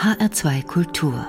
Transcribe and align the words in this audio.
HR2 0.00 0.66
Kultur. 0.66 1.26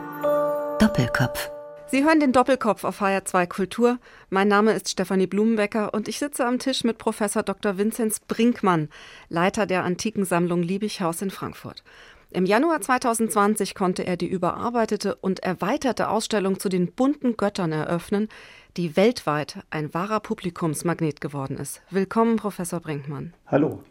Doppelkopf. 0.79 1.51
Sie 1.87 2.05
hören 2.05 2.21
den 2.21 2.31
Doppelkopf 2.31 2.85
auf 2.85 3.01
HR2 3.01 3.45
Kultur. 3.45 3.99
Mein 4.29 4.47
Name 4.47 4.71
ist 4.71 4.87
Stefanie 4.87 5.27
Blumenbecker 5.27 5.93
und 5.93 6.07
ich 6.07 6.19
sitze 6.19 6.45
am 6.45 6.57
Tisch 6.57 6.85
mit 6.85 6.97
Professor 6.97 7.43
Dr. 7.43 7.77
Vinzenz 7.77 8.21
Brinkmann, 8.21 8.87
Leiter 9.27 9.65
der 9.65 9.83
Antikensammlung 9.83 10.63
Liebighaus 10.63 11.21
in 11.21 11.31
Frankfurt. 11.31 11.83
Im 12.29 12.45
Januar 12.45 12.79
2020 12.79 13.75
konnte 13.75 14.07
er 14.07 14.15
die 14.15 14.29
überarbeitete 14.29 15.15
und 15.15 15.41
erweiterte 15.41 16.07
Ausstellung 16.07 16.57
zu 16.57 16.69
den 16.69 16.93
bunten 16.93 17.35
Göttern 17.35 17.73
eröffnen, 17.73 18.29
die 18.77 18.95
weltweit 18.95 19.65
ein 19.69 19.93
wahrer 19.93 20.21
Publikumsmagnet 20.21 21.19
geworden 21.19 21.57
ist. 21.57 21.81
Willkommen, 21.89 22.37
Professor 22.37 22.79
Brinkmann. 22.79 23.33
Hallo. 23.47 23.83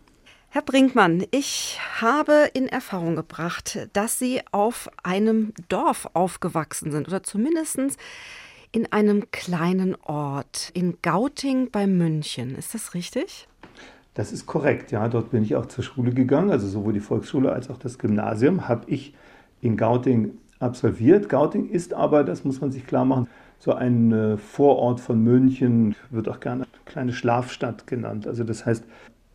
Herr 0.52 0.62
Brinkmann, 0.62 1.22
ich 1.30 1.78
habe 2.00 2.50
in 2.54 2.66
Erfahrung 2.66 3.14
gebracht, 3.14 3.88
dass 3.92 4.18
Sie 4.18 4.40
auf 4.50 4.90
einem 5.04 5.52
Dorf 5.68 6.10
aufgewachsen 6.12 6.90
sind 6.90 7.06
oder 7.06 7.22
zumindest 7.22 7.78
in 8.72 8.92
einem 8.92 9.30
kleinen 9.30 9.94
Ort 10.02 10.72
in 10.74 10.96
Gauting 11.02 11.70
bei 11.70 11.86
München. 11.86 12.56
Ist 12.56 12.74
das 12.74 12.94
richtig? 12.94 13.46
Das 14.14 14.32
ist 14.32 14.46
korrekt, 14.46 14.90
ja. 14.90 15.06
Dort 15.06 15.30
bin 15.30 15.44
ich 15.44 15.54
auch 15.54 15.66
zur 15.66 15.84
Schule 15.84 16.12
gegangen, 16.12 16.50
also 16.50 16.66
sowohl 16.66 16.94
die 16.94 17.00
Volksschule 17.00 17.52
als 17.52 17.70
auch 17.70 17.78
das 17.78 18.00
Gymnasium 18.00 18.66
habe 18.66 18.90
ich 18.90 19.14
in 19.60 19.76
Gauting 19.76 20.32
absolviert. 20.58 21.28
Gauting 21.28 21.70
ist 21.70 21.94
aber, 21.94 22.24
das 22.24 22.42
muss 22.42 22.60
man 22.60 22.72
sich 22.72 22.88
klar 22.88 23.04
machen, 23.04 23.28
so 23.60 23.72
ein 23.72 24.10
äh, 24.10 24.36
Vorort 24.36 24.98
von 24.98 25.22
München, 25.22 25.94
wird 26.10 26.28
auch 26.28 26.40
gerne 26.40 26.64
eine 26.64 26.82
kleine 26.86 27.12
Schlafstadt 27.12 27.86
genannt. 27.86 28.26
Also 28.26 28.42
das 28.42 28.66
heißt, 28.66 28.84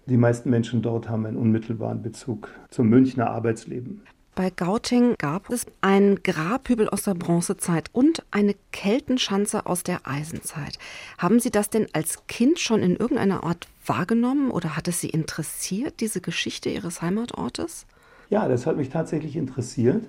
die 0.08 0.18
meisten 0.18 0.50
Menschen 0.50 0.82
dort 0.82 1.10
haben 1.10 1.26
einen 1.26 1.38
unmittelbaren 1.38 2.02
Bezug 2.02 2.50
zum 2.70 2.90
Münchner 2.90 3.30
Arbeitsleben. 3.30 4.02
Bei 4.36 4.50
Gauting 4.50 5.16
gab 5.18 5.50
es 5.50 5.66
einen 5.80 6.22
Grabhügel 6.22 6.90
aus 6.90 7.04
der 7.04 7.14
Bronzezeit 7.14 7.90
und 7.94 8.22
eine 8.32 8.54
Keltenschanze 8.74 9.66
aus 9.66 9.84
der 9.84 10.06
Eisenzeit. 10.06 10.78
Haben 11.18 11.40
Sie 11.40 11.52
das 11.52 11.70
denn 11.70 11.88
als 11.94 12.28
Kind 12.28 12.60
schon 12.60 12.84
in 12.84 12.98
irgendeiner 12.98 13.46
Art 13.46 13.70
wahrgenommen 13.86 14.52
oder 14.52 14.76
hat 14.76 14.90
es 14.90 15.00
Sie 15.00 15.10
interessiert, 15.10 16.02
diese 16.02 16.20
Geschichte 16.20 16.70
Ihres 16.70 17.02
Heimatortes? 17.02 17.86
Ja, 18.30 18.50
das 18.50 18.66
hat 18.66 18.76
mich 18.76 18.90
tatsächlich 18.90 19.38
interessiert. 19.38 20.06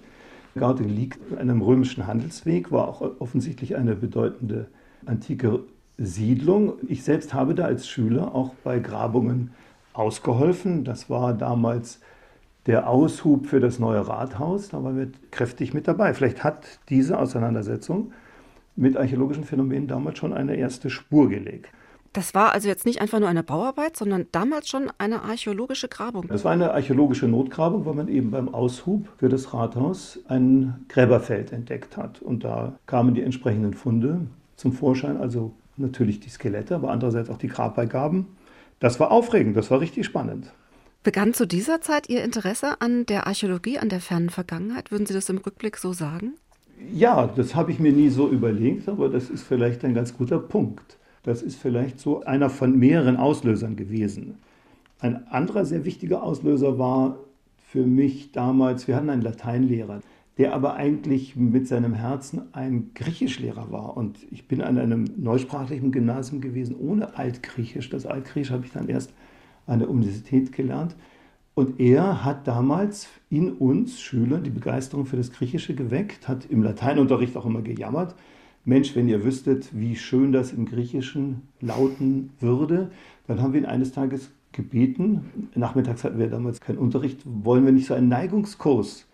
Gauting 0.56 0.88
liegt 0.88 1.20
an 1.32 1.38
einem 1.48 1.62
römischen 1.62 2.08
Handelsweg, 2.08 2.72
war 2.72 2.88
auch 2.88 3.02
offensichtlich 3.20 3.76
eine 3.76 3.94
bedeutende 3.94 4.66
antike 5.04 5.60
Siedlung. 5.98 6.74
Ich 6.88 7.04
selbst 7.04 7.32
habe 7.32 7.54
da 7.54 7.64
als 7.64 7.86
Schüler 7.86 8.34
auch 8.34 8.54
bei 8.64 8.80
Grabungen 8.80 9.52
ausgeholfen. 9.98 10.84
Das 10.84 11.10
war 11.10 11.32
damals 11.34 12.00
der 12.66 12.88
Aushub 12.88 13.46
für 13.46 13.60
das 13.60 13.78
neue 13.78 14.06
Rathaus. 14.06 14.68
Da 14.68 14.82
waren 14.82 14.96
wir 14.96 15.08
kräftig 15.30 15.72
mit 15.72 15.88
dabei. 15.88 16.14
Vielleicht 16.14 16.44
hat 16.44 16.80
diese 16.88 17.18
Auseinandersetzung 17.18 18.12
mit 18.74 18.96
archäologischen 18.96 19.44
Phänomenen 19.44 19.88
damals 19.88 20.18
schon 20.18 20.32
eine 20.32 20.56
erste 20.56 20.90
Spur 20.90 21.28
gelegt. 21.28 21.70
Das 22.12 22.34
war 22.34 22.52
also 22.52 22.66
jetzt 22.66 22.86
nicht 22.86 23.02
einfach 23.02 23.20
nur 23.20 23.28
eine 23.28 23.42
Bauarbeit, 23.42 23.94
sondern 23.94 24.26
damals 24.32 24.68
schon 24.68 24.90
eine 24.96 25.22
archäologische 25.22 25.86
Grabung. 25.86 26.26
Das 26.28 26.44
war 26.44 26.52
eine 26.52 26.72
archäologische 26.72 27.28
Notgrabung, 27.28 27.84
weil 27.84 27.92
man 27.92 28.08
eben 28.08 28.30
beim 28.30 28.48
Aushub 28.48 29.06
für 29.18 29.28
das 29.28 29.52
Rathaus 29.52 30.18
ein 30.26 30.86
Gräberfeld 30.88 31.52
entdeckt 31.52 31.98
hat. 31.98 32.22
Und 32.22 32.42
da 32.42 32.78
kamen 32.86 33.14
die 33.14 33.20
entsprechenden 33.20 33.74
Funde 33.74 34.22
zum 34.56 34.72
Vorschein, 34.72 35.18
also 35.18 35.52
natürlich 35.76 36.20
die 36.20 36.30
Skelette, 36.30 36.74
aber 36.74 36.90
andererseits 36.90 37.28
auch 37.28 37.36
die 37.36 37.48
Grabbeigaben. 37.48 38.26
Das 38.78 39.00
war 39.00 39.10
aufregend, 39.10 39.56
das 39.56 39.70
war 39.70 39.80
richtig 39.80 40.06
spannend. 40.06 40.52
Begann 41.02 41.34
zu 41.34 41.46
dieser 41.46 41.80
Zeit 41.80 42.08
Ihr 42.08 42.24
Interesse 42.24 42.80
an 42.80 43.06
der 43.06 43.26
Archäologie, 43.26 43.78
an 43.78 43.88
der 43.88 44.00
fernen 44.00 44.28
Vergangenheit? 44.28 44.90
Würden 44.90 45.06
Sie 45.06 45.14
das 45.14 45.28
im 45.28 45.38
Rückblick 45.38 45.76
so 45.76 45.92
sagen? 45.92 46.34
Ja, 46.92 47.28
das 47.28 47.54
habe 47.54 47.70
ich 47.70 47.78
mir 47.78 47.92
nie 47.92 48.10
so 48.10 48.28
überlegt, 48.28 48.88
aber 48.88 49.08
das 49.08 49.30
ist 49.30 49.44
vielleicht 49.44 49.84
ein 49.84 49.94
ganz 49.94 50.16
guter 50.16 50.38
Punkt. 50.38 50.98
Das 51.22 51.42
ist 51.42 51.58
vielleicht 51.58 52.00
so 52.00 52.22
einer 52.24 52.50
von 52.50 52.78
mehreren 52.78 53.16
Auslösern 53.16 53.76
gewesen. 53.76 54.38
Ein 55.00 55.26
anderer 55.28 55.64
sehr 55.64 55.84
wichtiger 55.84 56.22
Auslöser 56.22 56.78
war 56.78 57.18
für 57.68 57.84
mich 57.84 58.32
damals, 58.32 58.88
wir 58.88 58.96
hatten 58.96 59.10
einen 59.10 59.22
Lateinlehrer, 59.22 60.00
der 60.38 60.54
aber 60.54 60.74
eigentlich 60.74 61.34
mit 61.34 61.66
seinem 61.66 61.94
Herzen 61.94 62.42
ein 62.52 62.90
Griechischlehrer 62.94 63.70
war. 63.72 63.96
Und 63.96 64.18
ich 64.30 64.46
bin 64.46 64.60
an 64.60 64.78
einem 64.78 65.04
neusprachlichen 65.16 65.92
Gymnasium 65.92 66.40
gewesen 66.40 66.76
ohne 66.76 67.16
Altgriechisch. 67.16 67.88
Das 67.88 68.04
Altgriechisch 68.04 68.50
habe 68.50 68.66
ich 68.66 68.72
dann 68.72 68.88
erst 68.88 69.14
an 69.66 69.78
der 69.78 69.88
Universität 69.88 70.52
gelernt. 70.52 70.94
Und 71.54 71.80
er 71.80 72.22
hat 72.22 72.46
damals 72.46 73.08
in 73.30 73.52
uns 73.52 73.98
Schülern 73.98 74.44
die 74.44 74.50
Begeisterung 74.50 75.06
für 75.06 75.16
das 75.16 75.32
Griechische 75.32 75.74
geweckt, 75.74 76.28
hat 76.28 76.44
im 76.50 76.62
Lateinunterricht 76.62 77.34
auch 77.34 77.46
immer 77.46 77.62
gejammert. 77.62 78.14
Mensch, 78.66 78.94
wenn 78.94 79.08
ihr 79.08 79.24
wüsstet, 79.24 79.70
wie 79.72 79.96
schön 79.96 80.32
das 80.32 80.52
im 80.52 80.66
Griechischen 80.66 81.48
lauten 81.62 82.30
würde, 82.40 82.90
dann 83.26 83.40
haben 83.40 83.54
wir 83.54 83.60
ihn 83.60 83.66
eines 83.66 83.92
Tages 83.92 84.30
gebeten. 84.52 85.48
Nachmittags 85.54 86.04
hatten 86.04 86.18
wir 86.18 86.28
damals 86.28 86.60
keinen 86.60 86.78
Unterricht. 86.78 87.22
Wollen 87.24 87.64
wir 87.64 87.72
nicht 87.72 87.86
so 87.86 87.94
einen 87.94 88.08
Neigungskurs 88.08 89.06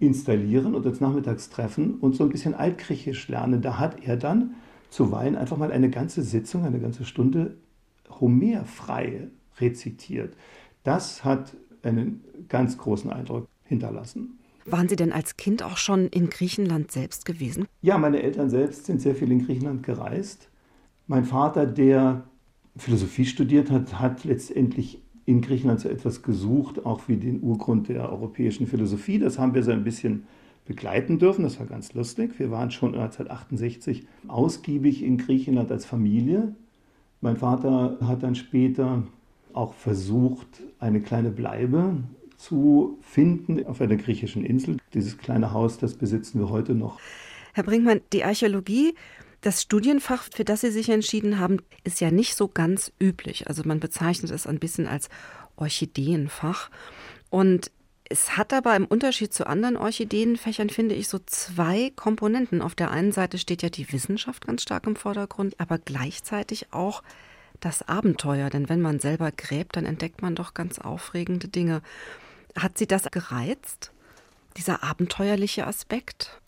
installieren 0.00 0.74
und 0.74 0.86
uns 0.86 1.00
nachmittags 1.00 1.50
treffen 1.50 1.98
und 2.00 2.14
so 2.14 2.24
ein 2.24 2.30
bisschen 2.30 2.54
Altgriechisch 2.54 3.28
lernen. 3.28 3.62
Da 3.62 3.78
hat 3.78 4.02
er 4.04 4.16
dann 4.16 4.54
zuweilen 4.90 5.36
einfach 5.36 5.56
mal 5.56 5.72
eine 5.72 5.90
ganze 5.90 6.22
Sitzung, 6.22 6.64
eine 6.64 6.80
ganze 6.80 7.04
Stunde 7.04 7.56
Homer 8.20 8.64
frei 8.64 9.28
rezitiert. 9.60 10.34
Das 10.84 11.24
hat 11.24 11.56
einen 11.82 12.24
ganz 12.48 12.78
großen 12.78 13.10
Eindruck 13.10 13.48
hinterlassen. 13.64 14.38
Waren 14.64 14.88
Sie 14.88 14.96
denn 14.96 15.12
als 15.12 15.36
Kind 15.36 15.62
auch 15.62 15.78
schon 15.78 16.08
in 16.08 16.28
Griechenland 16.28 16.92
selbst 16.92 17.24
gewesen? 17.24 17.66
Ja, 17.80 17.96
meine 17.96 18.22
Eltern 18.22 18.50
selbst 18.50 18.86
sind 18.86 19.00
sehr 19.00 19.14
viel 19.14 19.30
in 19.32 19.44
Griechenland 19.44 19.82
gereist. 19.82 20.48
Mein 21.06 21.24
Vater, 21.24 21.66
der 21.66 22.24
Philosophie 22.76 23.24
studiert 23.24 23.70
hat, 23.70 23.98
hat 23.98 24.24
letztendlich 24.24 25.02
in 25.28 25.42
Griechenland 25.42 25.80
so 25.80 25.90
etwas 25.90 26.22
gesucht, 26.22 26.86
auch 26.86 27.02
wie 27.06 27.16
den 27.16 27.42
Urgrund 27.42 27.90
der 27.90 28.10
europäischen 28.10 28.66
Philosophie. 28.66 29.18
Das 29.18 29.38
haben 29.38 29.52
wir 29.52 29.62
so 29.62 29.70
ein 29.70 29.84
bisschen 29.84 30.24
begleiten 30.64 31.18
dürfen. 31.18 31.42
Das 31.42 31.60
war 31.60 31.66
ganz 31.66 31.92
lustig. 31.92 32.38
Wir 32.38 32.50
waren 32.50 32.70
schon 32.70 32.94
1968 32.94 34.06
ausgiebig 34.26 35.04
in 35.04 35.18
Griechenland 35.18 35.70
als 35.70 35.84
Familie. 35.84 36.54
Mein 37.20 37.36
Vater 37.36 37.98
hat 38.00 38.22
dann 38.22 38.36
später 38.36 39.02
auch 39.52 39.74
versucht, 39.74 40.62
eine 40.78 41.02
kleine 41.02 41.30
Bleibe 41.30 41.98
zu 42.38 42.96
finden 43.02 43.66
auf 43.66 43.82
einer 43.82 43.96
griechischen 43.96 44.46
Insel. 44.46 44.78
Dieses 44.94 45.18
kleine 45.18 45.52
Haus, 45.52 45.76
das 45.76 45.92
besitzen 45.92 46.40
wir 46.40 46.48
heute 46.48 46.74
noch. 46.74 46.98
Herr 47.52 47.64
Brinkmann, 47.64 48.00
die 48.14 48.24
Archäologie 48.24 48.94
das 49.40 49.62
Studienfach, 49.62 50.24
für 50.34 50.44
das 50.44 50.62
Sie 50.62 50.70
sich 50.70 50.88
entschieden 50.88 51.38
haben, 51.38 51.58
ist 51.84 52.00
ja 52.00 52.10
nicht 52.10 52.34
so 52.34 52.48
ganz 52.48 52.92
üblich. 53.00 53.48
Also 53.48 53.62
man 53.64 53.80
bezeichnet 53.80 54.32
es 54.32 54.46
ein 54.46 54.58
bisschen 54.58 54.86
als 54.86 55.08
Orchideenfach. 55.56 56.70
Und 57.30 57.70
es 58.10 58.36
hat 58.36 58.52
aber 58.52 58.74
im 58.74 58.86
Unterschied 58.86 59.34
zu 59.34 59.46
anderen 59.46 59.76
Orchideenfächern, 59.76 60.70
finde 60.70 60.94
ich, 60.94 61.08
so 61.08 61.18
zwei 61.26 61.92
Komponenten. 61.94 62.62
Auf 62.62 62.74
der 62.74 62.90
einen 62.90 63.12
Seite 63.12 63.38
steht 63.38 63.62
ja 63.62 63.68
die 63.68 63.92
Wissenschaft 63.92 64.46
ganz 64.46 64.62
stark 64.62 64.86
im 64.86 64.96
Vordergrund, 64.96 65.54
aber 65.58 65.78
gleichzeitig 65.78 66.72
auch 66.72 67.02
das 67.60 67.86
Abenteuer. 67.86 68.50
Denn 68.50 68.68
wenn 68.68 68.80
man 68.80 68.98
selber 68.98 69.30
gräbt, 69.30 69.76
dann 69.76 69.84
entdeckt 69.84 70.22
man 70.22 70.34
doch 70.34 70.54
ganz 70.54 70.78
aufregende 70.78 71.48
Dinge. 71.48 71.82
Hat 72.56 72.78
Sie 72.78 72.86
das 72.86 73.04
gereizt, 73.10 73.92
dieser 74.56 74.82
abenteuerliche 74.82 75.66
Aspekt? 75.66 76.40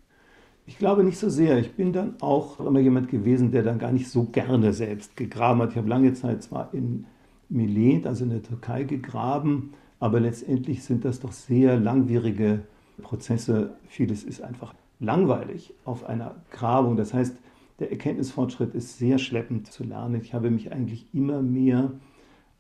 Ich 0.71 0.79
glaube 0.79 1.03
nicht 1.03 1.19
so 1.19 1.29
sehr. 1.29 1.59
Ich 1.59 1.73
bin 1.73 1.93
dann 1.93 2.15
auch 2.21 2.61
immer 2.61 2.79
jemand 2.79 3.09
gewesen, 3.09 3.51
der 3.51 3.65
dann 3.65 3.81
gar 3.81 3.91
nicht 3.91 4.09
so 4.09 4.23
gerne 4.23 4.73
selbst 4.73 5.17
gegraben 5.17 5.61
hat. 5.61 5.73
Ich 5.73 5.77
habe 5.77 5.89
lange 5.89 6.15
Zeit 6.15 6.45
zwar 6.45 6.73
in 6.73 7.07
Milet, 7.49 8.07
also 8.07 8.23
in 8.23 8.31
der 8.31 8.45
Türkei, 8.45 8.85
gegraben, 8.85 9.73
aber 9.99 10.21
letztendlich 10.21 10.85
sind 10.85 11.05
das 11.05 11.19
doch 11.19 11.33
sehr 11.33 11.77
langwierige 11.81 12.61
Prozesse. 13.03 13.75
Vieles 13.89 14.23
ist 14.23 14.43
einfach 14.43 14.73
langweilig 15.01 15.75
auf 15.85 16.05
einer 16.05 16.37
Grabung. 16.53 16.97
Das 16.97 17.13
heißt, 17.13 17.37
der 17.81 17.91
Erkenntnisfortschritt 17.91 18.73
ist 18.77 18.97
sehr 18.97 19.19
schleppend 19.19 19.73
zu 19.73 19.83
lernen. 19.83 20.21
Ich 20.23 20.35
habe 20.35 20.53
mich 20.53 20.71
eigentlich 20.71 21.13
immer 21.13 21.43
mehr 21.43 21.91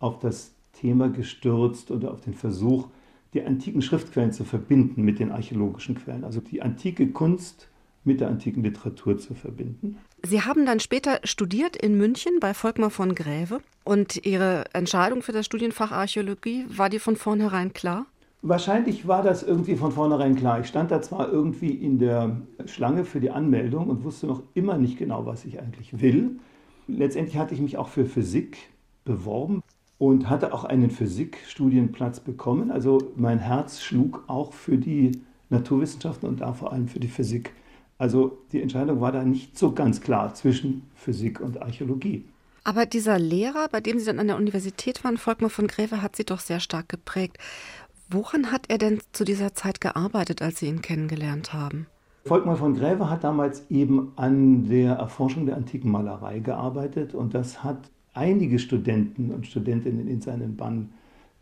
auf 0.01 0.19
das 0.19 0.53
Thema 0.73 1.11
gestürzt 1.11 1.93
oder 1.93 2.11
auf 2.11 2.23
den 2.23 2.35
Versuch, 2.35 2.89
die 3.35 3.45
antiken 3.45 3.83
Schriftquellen 3.83 4.33
zu 4.33 4.43
verbinden 4.43 5.03
mit 5.03 5.21
den 5.21 5.31
archäologischen 5.31 5.95
Quellen. 5.95 6.25
Also 6.25 6.41
die 6.41 6.61
antike 6.61 7.07
Kunst 7.13 7.69
mit 8.05 8.21
der 8.21 8.29
antiken 8.29 8.63
Literatur 8.63 9.19
zu 9.19 9.35
verbinden. 9.35 9.99
Sie 10.23 10.43
haben 10.43 10.67
dann 10.67 10.81
später 10.81 11.21
studiert 11.25 11.77
in 11.77 11.97
München 11.97 12.41
bei 12.41 12.55
Volkmar 12.55 12.91
von 12.91 13.15
Gräve 13.15 13.61
und 13.85 14.25
Ihre 14.27 14.65
Entscheidung 14.73 15.23
für 15.23 15.33
das 15.33 15.47
Studienfach 15.47 15.93
Archäologie, 15.93 16.65
war 16.69 16.89
die 16.89 16.99
von 16.99 17.17
vornherein 17.17 17.73
klar? 17.73 18.07
Wahrscheinlich 18.43 19.07
war 19.07 19.23
das 19.23 19.43
irgendwie 19.43 19.77
von 19.77 19.93
vornherein 19.93 20.35
klar. 20.35 20.61
Ich 20.61 20.67
stand 20.67 20.91
da 20.91 21.03
zwar 21.03 21.31
irgendwie 21.31 21.71
in 21.71 21.99
der 21.99 22.41
Schlange 22.65 23.05
für 23.05 23.21
die 23.21 23.31
Anmeldung 23.31 23.89
und 23.89 24.03
wusste 24.03 24.27
noch 24.27 24.43
immer 24.55 24.79
nicht 24.79 24.97
genau, 24.97 25.27
was 25.27 25.45
ich 25.45 25.61
eigentlich 25.61 26.01
will. 26.01 26.39
Letztendlich 26.89 27.37
hatte 27.37 27.55
ich 27.55 27.61
mich 27.61 27.77
auch 27.77 27.89
für 27.89 28.07
Physik 28.07 28.57
beworben 29.05 29.63
und 29.99 30.31
hatte 30.31 30.55
auch 30.55 30.65
einen 30.65 30.91
Physikstudienplatz 30.91 32.21
bekommen. 32.21 32.71
Also 32.71 33.13
mein 33.17 33.39
Herz 33.39 33.83
schlug 33.83 34.25
auch 34.27 34.55
für 34.55 34.79
die 34.79 35.13
Naturwissenschaften 35.51 36.27
und 36.27 36.41
da 36.41 36.55
vor 36.55 36.73
allem 36.73 36.89
für 36.89 37.01
die 37.01 37.09
Physik. 37.09 37.53
Also 38.01 38.39
die 38.51 38.63
Entscheidung 38.63 39.03
war 39.03 39.13
da 39.13 39.23
nicht 39.23 39.59
so 39.59 39.73
ganz 39.73 40.01
klar 40.01 40.33
zwischen 40.33 40.85
Physik 40.95 41.39
und 41.39 41.61
Archäologie. 41.61 42.25
Aber 42.65 42.87
dieser 42.87 43.19
Lehrer, 43.19 43.69
bei 43.71 43.83
dem 43.83 43.99
Sie 43.99 44.07
dann 44.07 44.19
an 44.19 44.27
der 44.27 44.39
Universität 44.39 45.05
waren, 45.05 45.19
Volkmar 45.19 45.51
von 45.51 45.67
Gräve, 45.67 46.01
hat 46.01 46.17
Sie 46.17 46.25
doch 46.25 46.41
sehr 46.41 46.61
stark 46.61 46.89
geprägt. 46.89 47.37
Woran 48.09 48.53
hat 48.53 48.63
er 48.69 48.79
denn 48.79 49.01
zu 49.13 49.25
dieser 49.25 49.53
Zeit 49.53 49.83
gearbeitet, 49.83 50.41
als 50.41 50.61
Sie 50.61 50.67
ihn 50.67 50.81
kennengelernt 50.81 51.53
haben? 51.53 51.89
Volkmar 52.25 52.57
von 52.57 52.75
Gräve 52.75 53.11
hat 53.11 53.23
damals 53.23 53.71
eben 53.71 54.13
an 54.17 54.67
der 54.71 54.95
Erforschung 54.95 55.45
der 55.45 55.59
antiken 55.59 55.91
Malerei 55.91 56.39
gearbeitet 56.39 57.13
und 57.13 57.35
das 57.35 57.63
hat 57.63 57.91
einige 58.15 58.59
Studenten 58.59 59.31
und 59.31 59.47
Studentinnen 59.47 60.09
in 60.09 60.23
seinen 60.23 60.57
Bann 60.57 60.89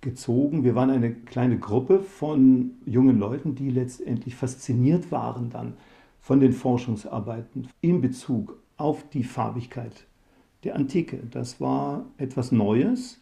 gezogen. 0.00 0.64
Wir 0.64 0.75
waren 0.75 0.90
eine 0.90 1.12
kleine 1.12 1.56
Gruppe 1.58 2.00
von 2.00 2.72
jungen 2.84 3.20
Leuten, 3.20 3.55
die 3.55 3.70
letztendlich 3.70 4.34
fasziniert 4.34 5.12
waren 5.12 5.50
dann 5.50 5.75
von 6.28 6.40
den 6.40 6.52
Forschungsarbeiten 6.52 7.70
in 7.80 8.02
Bezug 8.02 8.58
auf 8.76 9.08
die 9.08 9.25
Farbigkeit 9.25 10.06
der 10.62 10.76
Antike. 10.76 11.22
Das 11.30 11.58
war 11.58 12.04
etwas 12.19 12.52
Neues 12.52 13.19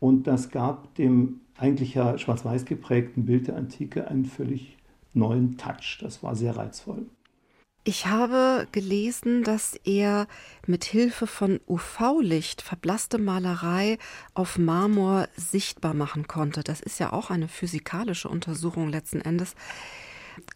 und 0.00 0.26
das 0.26 0.50
gab 0.50 0.94
dem 0.96 1.40
eigentlich 1.56 1.94
ja 1.94 2.18
schwarz-weiß 2.18 2.66
geprägten 2.66 3.24
Bild 3.24 3.46
der 3.46 3.56
Antike 3.56 4.06
einen 4.06 4.26
völlig 4.26 4.76
neuen 5.14 5.56
Touch. 5.56 5.96
Das 6.02 6.22
war 6.22 6.36
sehr 6.36 6.54
reizvoll. 6.54 7.06
Ich 7.84 8.06
habe 8.06 8.68
gelesen, 8.70 9.44
dass 9.44 9.74
er 9.84 10.26
mit 10.66 10.84
Hilfe 10.84 11.26
von 11.26 11.58
UV-Licht 11.66 12.60
verblasste 12.60 13.16
Malerei 13.16 13.96
auf 14.34 14.58
Marmor 14.58 15.26
sichtbar 15.36 15.94
machen 15.94 16.28
konnte. 16.28 16.62
Das 16.62 16.82
ist 16.82 17.00
ja 17.00 17.14
auch 17.14 17.30
eine 17.30 17.48
physikalische 17.48 18.28
Untersuchung 18.28 18.90
letzten 18.90 19.22
Endes. 19.22 19.54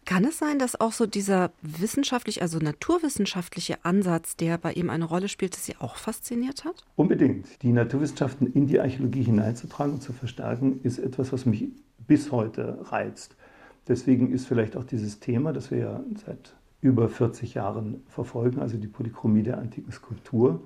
Kann 0.05 0.25
es 0.25 0.37
sein, 0.37 0.59
dass 0.59 0.79
auch 0.79 0.91
so 0.91 1.05
dieser 1.05 1.51
wissenschaftliche, 1.61 2.41
also 2.41 2.59
naturwissenschaftliche 2.59 3.83
Ansatz, 3.83 4.35
der 4.35 4.57
bei 4.57 4.73
ihm 4.73 4.89
eine 4.89 5.05
Rolle 5.05 5.27
spielt, 5.27 5.55
Sie 5.55 5.75
auch 5.77 5.97
fasziniert 5.97 6.65
hat? 6.65 6.85
Unbedingt. 6.95 7.61
Die 7.61 7.71
Naturwissenschaften 7.71 8.47
in 8.53 8.67
die 8.67 8.79
Archäologie 8.79 9.23
hineinzutragen 9.23 9.93
und 9.93 10.01
zu 10.01 10.13
verstärken, 10.13 10.79
ist 10.83 10.99
etwas, 10.99 11.33
was 11.33 11.45
mich 11.45 11.69
bis 12.07 12.31
heute 12.31 12.79
reizt. 12.91 13.35
Deswegen 13.87 14.31
ist 14.31 14.47
vielleicht 14.47 14.75
auch 14.75 14.83
dieses 14.83 15.19
Thema, 15.19 15.53
das 15.53 15.71
wir 15.71 15.77
ja 15.77 16.03
seit 16.25 16.55
über 16.81 17.09
40 17.09 17.53
Jahren 17.53 18.03
verfolgen, 18.07 18.59
also 18.59 18.77
die 18.77 18.87
Polychromie 18.87 19.43
der 19.43 19.57
antiken 19.57 19.91
Skulptur, 19.91 20.61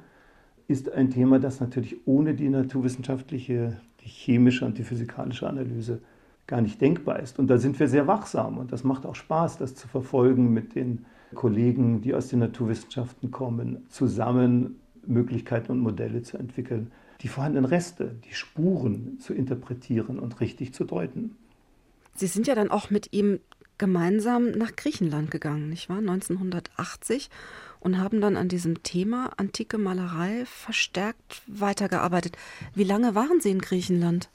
ist 0.68 0.92
ein 0.92 1.10
Thema, 1.10 1.40
das 1.40 1.60
natürlich 1.60 2.08
ohne 2.08 2.34
die 2.34 2.50
naturwissenschaftliche, 2.50 3.80
die 4.04 4.10
chemische 4.10 4.66
und 4.66 4.78
die 4.78 4.84
physikalische 4.84 5.48
Analyse 5.48 6.02
gar 6.52 6.62
nicht 6.62 6.82
denkbar 6.82 7.22
ist. 7.22 7.40
Und 7.40 7.48
da 7.48 7.58
sind 7.58 7.80
wir 7.80 7.88
sehr 7.88 8.08
wachsam 8.08 8.58
und 8.58 8.74
das 8.74 8.84
macht 8.84 9.06
auch 9.06 9.16
Spaß, 9.16 9.58
das 9.58 9.74
zu 9.74 9.88
verfolgen 9.88 10.54
mit 10.54 10.76
den 10.76 11.06
Kollegen, 11.34 12.02
die 12.02 12.14
aus 12.14 12.28
den 12.28 12.40
Naturwissenschaften 12.40 13.32
kommen, 13.32 13.86
zusammen 13.88 14.82
Möglichkeiten 15.08 15.72
und 15.72 15.80
Modelle 15.80 16.24
zu 16.24 16.38
entwickeln, 16.38 16.92
die 17.22 17.30
vorhandenen 17.30 17.64
Reste, 17.64 18.18
die 18.26 18.34
Spuren 18.34 19.18
zu 19.20 19.34
interpretieren 19.34 20.20
und 20.20 20.42
richtig 20.42 20.74
zu 20.74 20.84
deuten. 20.84 21.38
Sie 22.16 22.28
sind 22.28 22.48
ja 22.48 22.54
dann 22.54 22.70
auch 22.70 22.90
mit 22.90 23.14
ihm 23.14 23.40
gemeinsam 23.78 24.52
nach 24.52 24.76
Griechenland 24.76 25.32
gegangen, 25.32 25.70
nicht 25.70 25.88
wahr? 25.88 26.00
1980 26.00 27.30
und 27.80 27.98
haben 27.98 28.20
dann 28.20 28.36
an 28.36 28.50
diesem 28.50 28.84
Thema 28.84 29.32
antike 29.38 29.78
Malerei 29.78 30.44
verstärkt 30.46 31.44
weitergearbeitet. 31.48 32.38
Wie 32.76 32.84
lange 32.84 33.16
waren 33.16 33.40
Sie 33.40 33.52
in 33.52 33.60
Griechenland? 33.60 34.30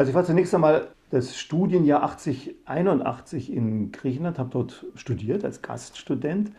Also 0.00 0.08
ich 0.08 0.16
war 0.16 0.24
zunächst 0.24 0.54
einmal 0.54 0.88
das 1.10 1.36
Studienjahr 1.36 2.02
80, 2.02 2.54
81 2.64 3.52
in 3.52 3.92
Griechenland, 3.92 4.38
habe 4.38 4.48
dort 4.48 4.86
studiert 4.94 5.44
als 5.44 5.60
Gaststudent, 5.60 6.52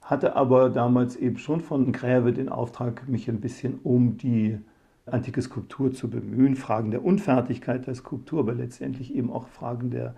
hatte 0.00 0.34
aber 0.34 0.70
damals 0.70 1.14
eben 1.14 1.36
schon 1.36 1.60
von 1.60 1.92
Gräve 1.92 2.32
den 2.32 2.48
Auftrag, 2.48 3.06
mich 3.06 3.28
ein 3.28 3.42
bisschen 3.42 3.80
um 3.82 4.16
die 4.16 4.58
antike 5.04 5.42
Skulptur 5.42 5.92
zu 5.92 6.08
bemühen, 6.08 6.56
Fragen 6.56 6.90
der 6.90 7.04
Unfertigkeit 7.04 7.86
der 7.86 7.94
Skulptur, 7.94 8.40
aber 8.40 8.54
letztendlich 8.54 9.14
eben 9.14 9.30
auch 9.30 9.48
Fragen 9.48 9.90
der 9.90 10.14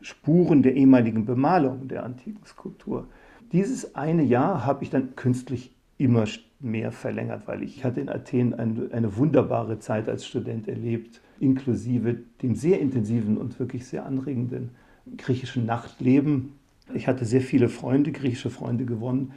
Spuren 0.00 0.62
der 0.62 0.76
ehemaligen 0.76 1.26
Bemalung 1.26 1.88
der 1.88 2.04
antiken 2.04 2.46
Skulptur. 2.46 3.06
Dieses 3.52 3.96
eine 3.96 4.22
Jahr 4.22 4.64
habe 4.64 4.82
ich 4.82 4.88
dann 4.88 5.14
künstlich 5.14 5.74
immer 5.98 6.24
mehr 6.58 6.90
verlängert, 6.90 7.46
weil 7.46 7.62
ich 7.62 7.84
hatte 7.84 8.00
in 8.00 8.08
Athen 8.08 8.54
eine, 8.54 8.88
eine 8.92 9.18
wunderbare 9.18 9.78
Zeit 9.78 10.08
als 10.08 10.26
Student 10.26 10.68
erlebt 10.68 11.20
inklusive 11.40 12.16
dem 12.42 12.54
sehr 12.54 12.80
intensiven 12.80 13.36
und 13.36 13.58
wirklich 13.58 13.86
sehr 13.86 14.06
anregenden 14.06 14.70
griechischen 15.16 15.66
Nachtleben. 15.66 16.52
Ich 16.94 17.08
hatte 17.08 17.24
sehr 17.24 17.40
viele 17.40 17.68
Freunde, 17.68 18.12
griechische 18.12 18.50
Freunde 18.50 18.84
gewonnen, 18.84 19.32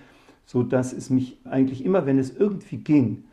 sodass 0.46 0.94
es 0.94 1.10
mich 1.10 1.38
eigentlich 1.46 1.84
immer, 1.84 2.06
wenn 2.06 2.20
es 2.20 2.36
irgendwie 2.36 2.78
ging, 2.78 3.24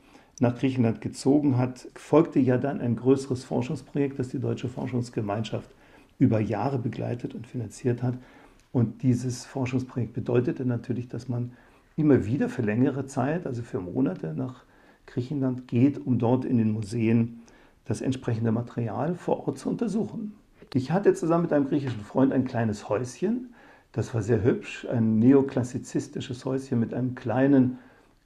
nach 0.41 0.59
Griechenland 0.59 1.01
gezogen 1.01 1.59
hat, 1.59 1.87
folgte 1.95 2.41
ja 2.41 2.59
dann 2.59 2.81
ein 2.81 2.97
größeres 2.97 3.45
Forschungsprojekt, 3.45 4.19
das 4.19 4.29
die 4.29 4.41
Deutsche 4.41 4.69
Forschungsgemeinschaft 4.69 5.71
über 6.19 6.41
Jahre 6.41 6.79
begleitet 6.79 7.35
und 7.35 7.47
finanziert 7.47 8.03
hat. 8.03 8.19
Und 8.73 9.03
dieses 9.03 9.45
Forschungsprojekt 9.45 10.13
bedeutete 10.13 10.65
natürlich, 10.65 11.09
dass 11.09 11.29
man 11.29 11.53
immer 11.97 12.27
wieder 12.27 12.49
für 12.49 12.63
längere 12.63 13.07
Zeit, 13.07 13.47
also 13.47 13.63
für 13.63 13.81
Monate 13.81 14.35
nach 14.35 14.65
Griechenland 15.07 15.69
geht, 15.69 16.05
um 16.05 16.19
dort 16.19 16.45
in 16.45 16.59
den 16.59 16.73
Museen 16.73 17.41
das 17.85 18.01
entsprechende 18.01 18.53
Material 18.53 19.15
vor 19.15 19.47
Ort 19.47 19.59
zu 19.59 19.69
untersuchen. 19.69 20.35
Ich 20.73 20.91
hatte 20.91 21.15
zusammen 21.15 21.43
mit 21.43 21.53
einem 21.53 21.69
griechischen 21.69 22.01
Freund 22.01 22.33
ein 22.33 22.45
kleines 22.45 22.89
Häuschen. 22.89 23.55
Das 23.93 24.15
war 24.15 24.23
sehr 24.23 24.43
hübsch, 24.43 24.87
ein 24.91 25.19
neoklassizistisches 25.19 26.45
Häuschen 26.45 26.81
mit 26.81 26.93
einem 26.95 27.15
kleinen 27.15 27.79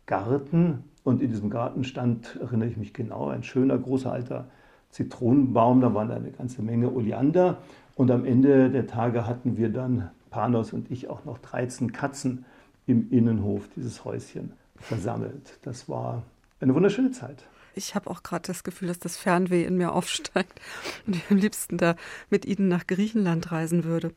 Garten. 0.07 0.85
Und 1.05 1.21
in 1.21 1.31
diesem 1.31 1.51
Garten 1.51 1.85
stand, 1.85 2.39
erinnere 2.41 2.69
ich 2.69 2.77
mich 2.77 2.95
genau, 2.95 3.29
ein 3.29 3.43
schöner 3.43 3.77
großer 3.77 4.13
alter 4.13 4.47
Zitronenbaum. 4.91 5.81
Da 5.81 5.93
waren 5.93 6.11
eine 6.11 6.31
ganze 6.31 6.63
Menge 6.63 6.91
Oleander. 6.91 7.59
Und 7.97 8.11
am 8.11 8.25
Ende 8.25 8.71
der 8.71 8.87
Tage 8.87 9.27
hatten 9.27 9.57
wir 9.57 9.71
dann, 9.71 10.11
Panos 10.31 10.73
und 10.73 10.91
ich, 10.91 11.11
auch 11.11 11.25
noch 11.25 11.39
13 11.39 11.93
Katzen 11.93 12.45
im 12.87 13.11
Innenhof 13.11 13.69
dieses 13.77 14.05
Häuschen 14.05 14.53
versammelt. 14.77 15.59
Das 15.63 15.89
war 15.89 16.23
eine 16.61 16.75
wunderschöne 16.75 17.11
Zeit 17.11 17.45
ich 17.79 17.95
habe 17.95 18.11
auch 18.11 18.23
gerade 18.23 18.47
das 18.47 18.65
Gefühl, 18.65 18.89
dass 18.89 18.99
das 18.99 19.17
Fernweh 19.17 19.65
in 19.65 19.79
mir 19.79 19.93
aufsteigt 19.93 20.61
und 21.07 21.17
ich 21.17 21.31
am 21.31 21.39
liebsten 21.39 21.79
da 21.79 21.97
mit 22.29 22.45
Ihnen 22.45 22.69
nach 22.69 22.87
Griechenland 22.87 23.51
reisen 23.51 23.85
würde. 23.85 24.13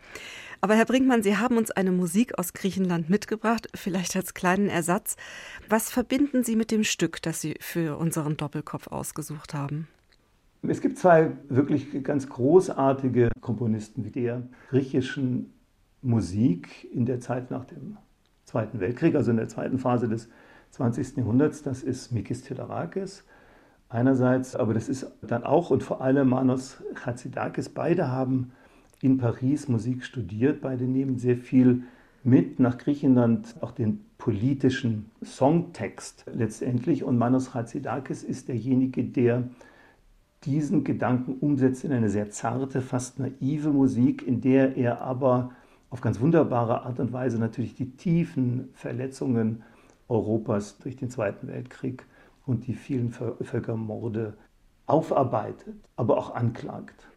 Aber 0.59 0.75
Herr 0.75 0.85
Brinkmann, 0.85 1.23
Sie 1.23 1.37
haben 1.37 1.57
uns 1.57 1.71
eine 1.71 1.91
Musik 1.91 2.37
aus 2.37 2.53
Griechenland 2.53 3.09
mitgebracht, 3.09 3.69
vielleicht 3.73 4.15
als 4.15 4.33
kleinen 4.33 4.67
Ersatz. 4.67 5.15
Was 5.69 5.89
verbinden 5.89 6.43
Sie 6.43 6.55
mit 6.55 6.69
dem 6.71 6.83
Stück, 6.83 7.21
das 7.21 7.41
Sie 7.41 7.55
für 7.59 7.97
unseren 7.97 8.37
Doppelkopf 8.37 8.87
ausgesucht 8.87 9.53
haben? 9.53 9.87
Es 10.63 10.81
gibt 10.81 10.99
zwei 10.99 11.31
wirklich 11.49 12.03
ganz 12.03 12.29
großartige 12.29 13.29
Komponisten 13.41 14.05
wie 14.05 14.11
der 14.11 14.43
griechischen 14.69 15.53
Musik 16.03 16.87
in 16.91 17.05
der 17.05 17.19
Zeit 17.19 17.49
nach 17.49 17.65
dem 17.65 17.97
Zweiten 18.45 18.79
Weltkrieg, 18.79 19.15
also 19.15 19.31
in 19.31 19.37
der 19.37 19.47
zweiten 19.47 19.79
Phase 19.79 20.07
des 20.07 20.29
20. 20.71 21.17
Jahrhunderts. 21.17 21.63
Das 21.63 21.81
ist 21.81 22.11
Mikis 22.11 22.43
Theodorakis 22.43 23.23
einerseits, 23.91 24.55
aber 24.55 24.73
das 24.73 24.89
ist 24.89 25.11
dann 25.21 25.43
auch 25.43 25.69
und 25.69 25.83
vor 25.83 26.01
allem 26.01 26.29
Manos 26.29 26.81
Chatzidakis. 26.95 27.69
Beide 27.69 28.09
haben 28.09 28.51
in 29.01 29.17
Paris 29.17 29.67
Musik 29.67 30.03
studiert, 30.03 30.61
beide 30.61 30.85
nehmen 30.85 31.17
sehr 31.17 31.37
viel 31.37 31.83
mit 32.23 32.59
nach 32.59 32.77
Griechenland, 32.77 33.55
auch 33.61 33.71
den 33.71 34.05
politischen 34.17 35.09
Songtext 35.23 36.25
letztendlich. 36.33 37.03
Und 37.03 37.17
Manos 37.17 37.53
Chatzidakis 37.53 38.23
ist 38.23 38.47
derjenige, 38.47 39.03
der 39.03 39.49
diesen 40.43 40.83
Gedanken 40.83 41.35
umsetzt 41.39 41.83
in 41.83 41.91
eine 41.91 42.09
sehr 42.09 42.29
zarte, 42.29 42.81
fast 42.81 43.19
naive 43.19 43.71
Musik, 43.71 44.25
in 44.25 44.41
der 44.41 44.77
er 44.77 45.01
aber 45.01 45.51
auf 45.89 46.01
ganz 46.01 46.19
wunderbare 46.19 46.83
Art 46.83 46.99
und 46.99 47.13
Weise 47.13 47.37
natürlich 47.37 47.75
die 47.75 47.91
tiefen 47.91 48.69
Verletzungen 48.73 49.63
Europas 50.07 50.77
durch 50.79 50.95
den 50.95 51.09
Zweiten 51.09 51.47
Weltkrieg 51.47 52.05
und 52.45 52.67
die 52.67 52.73
vielen 52.73 53.11
Völkermorde 53.11 54.37
aufarbeitet, 54.85 55.77
aber 55.95 56.17
auch 56.17 56.33
anklagt. 56.33 57.07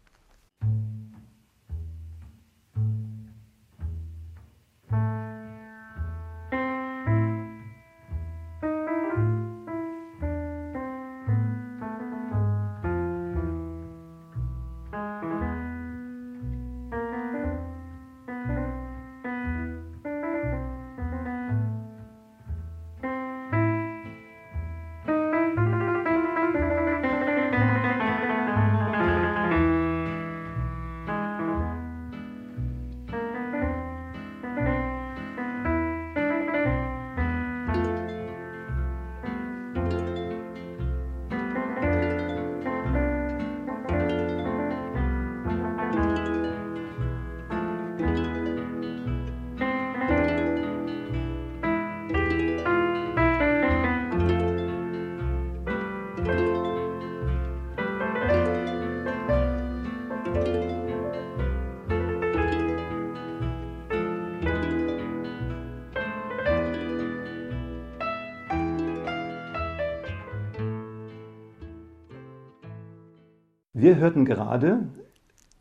Wir 73.77 73.97
hörten 73.97 74.23
gerade 74.23 74.87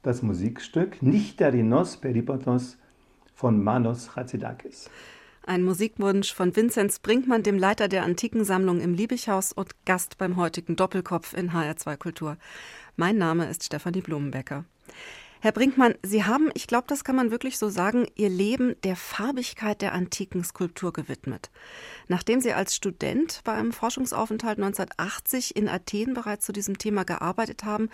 das 0.04 0.22
Musikstück 0.22 1.02
Nichtarinos 1.02 1.96
Peripatos 1.96 2.78
von 3.34 3.60
Manos 3.60 4.14
Hatzidakis. 4.14 4.88
Ein 5.44 5.64
Musikwunsch 5.64 6.32
von 6.32 6.54
Vinzenz 6.54 7.00
Brinkmann, 7.00 7.42
dem 7.42 7.58
Leiter 7.58 7.88
der 7.88 8.04
Antikensammlung 8.04 8.80
im 8.80 8.94
Liebighaus 8.94 9.52
und 9.52 9.72
Gast 9.84 10.16
beim 10.16 10.36
heutigen 10.36 10.76
Doppelkopf 10.76 11.34
in 11.34 11.50
HR2 11.50 11.96
Kultur. 11.96 12.36
Mein 12.94 13.18
Name 13.18 13.50
ist 13.50 13.64
Stefanie 13.64 14.00
Blumenbecker. 14.00 14.64
Herr 15.44 15.52
Brinkmann, 15.52 15.94
Sie 16.02 16.24
haben, 16.24 16.50
ich 16.54 16.66
glaube, 16.66 16.86
das 16.88 17.04
kann 17.04 17.16
man 17.16 17.30
wirklich 17.30 17.58
so 17.58 17.68
sagen, 17.68 18.06
Ihr 18.14 18.30
Leben 18.30 18.76
der 18.82 18.96
Farbigkeit 18.96 19.82
der 19.82 19.92
antiken 19.92 20.42
Skulptur 20.42 20.90
gewidmet. 20.90 21.50
Nachdem 22.08 22.40
Sie 22.40 22.54
als 22.54 22.74
Student 22.74 23.42
bei 23.44 23.52
einem 23.52 23.74
Forschungsaufenthalt 23.74 24.56
1980 24.56 25.54
in 25.54 25.68
Athen 25.68 26.14
bereits 26.14 26.46
zu 26.46 26.52
diesem 26.52 26.78
Thema 26.78 27.04
gearbeitet 27.04 27.62
haben, 27.62 27.90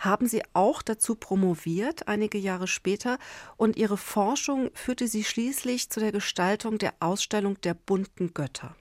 haben 0.00 0.26
Sie 0.26 0.40
auch 0.54 0.80
dazu 0.80 1.14
promoviert, 1.14 2.08
einige 2.08 2.38
Jahre 2.38 2.66
später, 2.66 3.18
und 3.58 3.76
Ihre 3.76 3.98
Forschung 3.98 4.70
führte 4.72 5.06
Sie 5.06 5.24
schließlich 5.24 5.90
zu 5.90 6.00
der 6.00 6.10
Gestaltung 6.10 6.78
der 6.78 6.94
Ausstellung 7.00 7.60
der 7.60 7.74
bunten 7.74 8.32
Götter. 8.32 8.74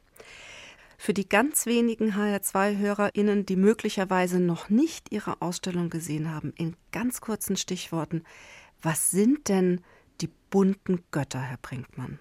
Für 1.06 1.14
die 1.14 1.28
ganz 1.28 1.66
wenigen 1.66 2.14
HR2-HörerInnen, 2.14 3.46
die 3.46 3.58
möglicherweise 3.58 4.40
noch 4.40 4.70
nicht 4.70 5.12
ihre 5.12 5.42
Ausstellung 5.42 5.90
gesehen 5.90 6.34
haben, 6.34 6.54
in 6.56 6.78
ganz 6.94 7.20
kurzen 7.20 7.58
Stichworten, 7.58 8.24
was 8.82 9.12
sind 9.12 9.50
denn 9.50 9.82
die 10.22 10.30
bunten 10.50 11.02
Götter, 11.12 11.42
Herr 11.42 11.58
Brinkmann? 11.62 12.20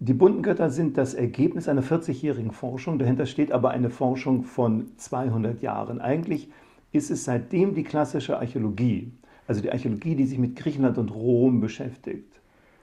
Die 0.00 0.14
bunten 0.14 0.42
Götter 0.42 0.68
sind 0.68 0.98
das 0.98 1.14
Ergebnis 1.14 1.68
einer 1.68 1.84
40-jährigen 1.84 2.50
Forschung. 2.50 2.98
Dahinter 2.98 3.24
steht 3.24 3.52
aber 3.52 3.70
eine 3.70 3.88
Forschung 3.88 4.42
von 4.42 4.90
200 4.96 5.62
Jahren. 5.62 6.00
Eigentlich 6.00 6.48
ist 6.90 7.12
es 7.12 7.22
seitdem 7.22 7.76
die 7.76 7.84
klassische 7.84 8.36
Archäologie, 8.38 9.12
also 9.46 9.60
die 9.60 9.70
Archäologie, 9.70 10.16
die 10.16 10.26
sich 10.26 10.38
mit 10.38 10.56
Griechenland 10.56 10.98
und 10.98 11.12
Rom 11.12 11.60
beschäftigt, 11.60 12.40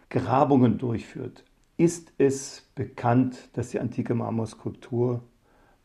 Grabungen 0.07 0.77
durchführt, 0.77 1.43
ist 1.77 2.13
es 2.17 2.69
bekannt, 2.75 3.49
dass 3.53 3.69
die 3.69 3.79
antike 3.79 4.15
Marmorskulptur 4.15 5.23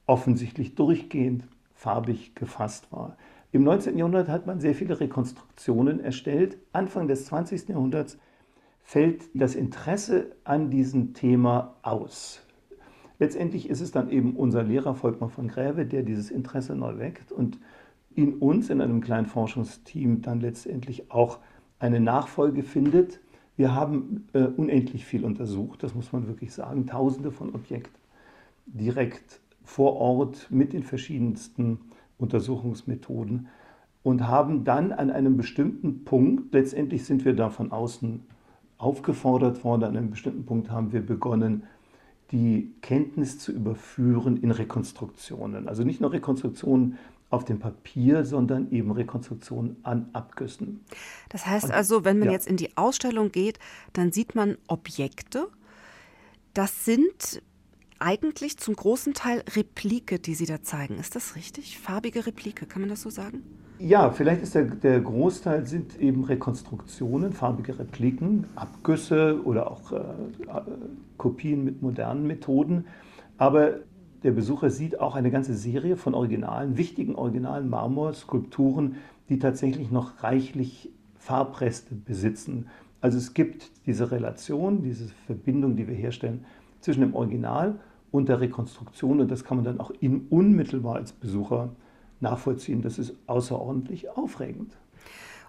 offensichtlich 0.07 0.75
durchgehend 0.75 1.47
farbig 1.75 2.35
gefasst 2.35 2.93
war. 2.93 3.17
Im 3.53 3.65
19. 3.65 3.99
Jahrhundert 3.99 4.29
hat 4.29 4.47
man 4.47 4.61
sehr 4.61 4.75
viele 4.75 5.01
Rekonstruktionen 5.01 5.99
erstellt. 5.99 6.59
Anfang 6.73 7.09
des 7.09 7.25
20. 7.27 7.69
Jahrhunderts 7.69 8.19
fällt 8.83 9.25
das 9.35 9.55
Interesse 9.55 10.37
an 10.45 10.71
diesem 10.71 11.15
Thema 11.15 11.77
aus. 11.83 12.41
Letztendlich 13.19 13.69
ist 13.69 13.81
es 13.81 13.91
dann 13.91 14.11
eben 14.11 14.37
unser 14.37 14.63
Lehrer 14.63 14.95
Volkmar 14.95 15.29
von 15.29 15.49
Gräve, 15.49 15.85
der 15.85 16.03
dieses 16.03 16.31
Interesse 16.31 16.75
neu 16.75 16.99
weckt 16.99 17.33
und 17.33 17.59
in 18.15 18.35
uns, 18.35 18.71
in 18.71 18.81
einem 18.81 19.01
kleinen 19.01 19.27
Forschungsteam, 19.27 20.23
dann 20.23 20.41
letztendlich 20.41 21.11
auch 21.11 21.39
eine 21.79 22.01
Nachfolge 22.01 22.63
findet, 22.63 23.21
wir 23.57 23.75
haben 23.75 24.29
äh, 24.33 24.45
unendlich 24.45 25.05
viel 25.05 25.25
untersucht, 25.25 25.83
das 25.83 25.95
muss 25.95 26.13
man 26.13 26.27
wirklich 26.27 26.53
sagen, 26.53 26.87
tausende 26.87 27.31
von 27.31 27.55
Objekten 27.55 28.01
direkt 28.67 29.41
vor 29.65 29.97
Ort 29.97 30.49
mit 30.51 30.73
den 30.73 30.83
verschiedensten 30.83 31.79
Untersuchungsmethoden 32.19 33.49
und 34.03 34.27
haben 34.27 34.65
dann 34.65 34.93
an 34.93 35.11
einem 35.11 35.37
bestimmten 35.37 36.05
Punkt, 36.05 36.55
letztendlich 36.55 37.05
sind 37.05 37.25
wir 37.25 37.35
da 37.35 37.51
von 37.51 37.73
außen 37.73 38.23
aufgefordert 38.79 39.63
worden, 39.63 39.85
an 39.85 39.97
einem 39.97 40.11
bestimmten 40.11 40.47
Punkt 40.47 40.71
haben 40.71 40.93
wir 40.93 41.05
begonnen, 41.05 41.65
die 42.33 42.73
Kenntnis 42.81 43.39
zu 43.39 43.53
überführen 43.53 44.37
in 44.37 44.53
Rekonstruktionen. 44.53 45.69
Also 45.69 45.83
nicht 45.83 46.01
nur 46.01 46.13
Rekonstruktionen 46.13 46.97
auf 47.31 47.45
dem 47.45 47.61
Papier, 47.61 48.25
sondern 48.25 48.71
eben 48.73 48.91
Rekonstruktionen 48.91 49.77
an 49.85 50.11
Abgüssen. 50.13 50.85
Das 51.29 51.47
heißt 51.47 51.67
Und, 51.67 51.71
also, 51.71 52.05
wenn 52.05 52.19
man 52.19 52.27
ja. 52.27 52.33
jetzt 52.33 52.49
in 52.49 52.57
die 52.57 52.77
Ausstellung 52.77 53.31
geht, 53.31 53.59
dann 53.93 54.13
sieht 54.13 54.35
man 54.35 54.59
Objekte. 54.67 55.49
Das 56.53 56.85
sind 56.85 57.41
eigentlich 58.01 58.59
zum 58.59 58.75
großen 58.75 59.15
Teil 59.15 59.45
Replike, 59.55 60.19
die 60.19 60.35
Sie 60.35 60.47
da 60.47 60.63
zeigen. 60.63 60.99
Ist 60.99 61.15
das 61.15 61.37
richtig? 61.37 61.79
Farbige 61.79 62.27
Replike, 62.27 62.67
kann 62.67 62.83
man 62.83 62.89
das 62.89 63.03
so 63.03 63.11
sagen? 63.11 63.45
Ja, 63.79 64.11
vielleicht 64.11 64.43
ist 64.43 64.55
der, 64.55 64.65
der 64.65 65.01
Großteil 65.01 65.67
sind 65.67 65.99
eben 66.01 66.25
Rekonstruktionen, 66.25 67.33
farbige 67.33 67.79
Repliken, 67.79 68.47
Abgüsse 68.55 69.41
oder 69.45 69.71
auch 69.71 69.93
äh, 69.93 69.97
äh 69.97 70.63
Kopien 71.17 71.65
mit 71.65 71.81
modernen 71.81 72.27
Methoden. 72.27 72.87
Aber 73.39 73.81
der 74.23 74.33
Besucher 74.33 74.71
sieht 74.71 75.01
auch 75.01 75.15
eine 75.15 75.31
ganze 75.31 75.55
Serie 75.55 75.97
von 75.97 76.15
originalen, 76.15 76.77
wichtigen 76.77 77.15
originalen 77.15 77.69
Marmorskulpturen, 77.69 78.97
die 79.29 79.39
tatsächlich 79.39 79.91
noch 79.91 80.23
reichlich 80.23 80.91
Farbreste 81.17 81.95
besitzen. 81.95 82.69
Also 83.01 83.19
es 83.19 83.35
gibt 83.35 83.71
diese 83.87 84.11
Relation, 84.11 84.83
diese 84.83 85.09
Verbindung, 85.27 85.77
die 85.77 85.89
wir 85.89 85.95
herstellen 85.95 86.45
zwischen 86.81 87.01
dem 87.01 87.15
Original 87.15 87.79
und 88.11 88.29
der 88.29 88.41
Rekonstruktion 88.41 89.21
und 89.21 89.31
das 89.31 89.45
kann 89.45 89.59
man 89.59 89.65
dann 89.65 89.81
auch 89.81 89.91
in, 90.01 90.27
unmittelbar 90.29 90.97
als 90.97 91.13
Besucher 91.13 91.71
nachvollziehen. 92.21 92.83
Das 92.83 92.99
ist 92.99 93.15
außerordentlich 93.27 94.11
aufregend. 94.11 94.77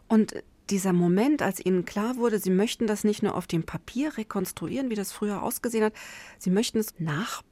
Und 0.08 0.44
dieser 0.70 0.94
Moment, 0.94 1.42
als 1.42 1.66
Ihnen 1.66 1.84
klar 1.84 2.16
wurde, 2.18 2.40
Sie 2.40 2.50
möchten 2.50 2.88
das 2.88 3.04
nicht 3.04 3.24
nur 3.24 3.36
auf 3.36 3.48
dem 3.48 3.64
Papier 3.64 4.18
rekonstruieren, 4.18 4.90
wie 4.90 4.96
das 4.96 5.12
früher 5.12 5.42
ausgesehen 5.42 5.84
hat, 5.84 5.94
Sie 6.38 6.50
möchten 6.50 6.78
es 6.78 6.94
nachbauen. 7.00 7.51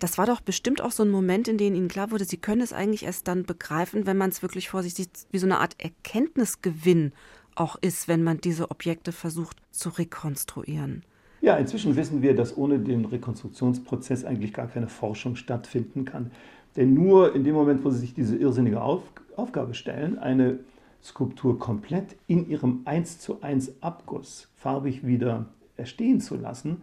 Das 0.00 0.18
war 0.18 0.26
doch 0.26 0.40
bestimmt 0.40 0.80
auch 0.80 0.90
so 0.90 1.02
ein 1.02 1.10
Moment, 1.10 1.48
in 1.48 1.58
dem 1.58 1.74
Ihnen 1.74 1.88
klar 1.88 2.10
wurde, 2.10 2.24
Sie 2.24 2.36
können 2.36 2.60
es 2.60 2.72
eigentlich 2.72 3.04
erst 3.04 3.28
dann 3.28 3.44
begreifen, 3.44 4.06
wenn 4.06 4.16
man 4.16 4.30
es 4.30 4.42
wirklich 4.42 4.68
vor 4.68 4.82
sich 4.82 4.94
sieht, 4.94 5.10
wie 5.30 5.38
so 5.38 5.46
eine 5.46 5.58
Art 5.58 5.76
Erkenntnisgewinn 5.78 7.12
auch 7.54 7.76
ist, 7.80 8.08
wenn 8.08 8.22
man 8.22 8.38
diese 8.38 8.70
Objekte 8.70 9.12
versucht 9.12 9.56
zu 9.70 9.88
rekonstruieren. 9.90 11.04
Ja, 11.40 11.56
inzwischen 11.56 11.96
wissen 11.96 12.22
wir, 12.22 12.34
dass 12.34 12.56
ohne 12.56 12.78
den 12.78 13.04
Rekonstruktionsprozess 13.04 14.24
eigentlich 14.24 14.52
gar 14.52 14.66
keine 14.66 14.88
Forschung 14.88 15.36
stattfinden 15.36 16.04
kann. 16.04 16.30
Denn 16.76 16.94
nur 16.94 17.34
in 17.34 17.44
dem 17.44 17.54
Moment, 17.54 17.84
wo 17.84 17.90
Sie 17.90 17.98
sich 17.98 18.14
diese 18.14 18.36
irrsinnige 18.36 18.82
Auf 18.82 19.02
Aufgabe 19.36 19.74
stellen, 19.74 20.18
eine 20.18 20.60
Skulptur 21.02 21.58
komplett 21.58 22.16
in 22.26 22.48
ihrem 22.48 22.82
1 22.84 23.20
zu 23.20 23.42
1 23.42 23.82
Abguss 23.82 24.48
farbig 24.56 25.06
wieder 25.06 25.46
erstehen 25.76 26.20
zu 26.20 26.36
lassen, 26.36 26.82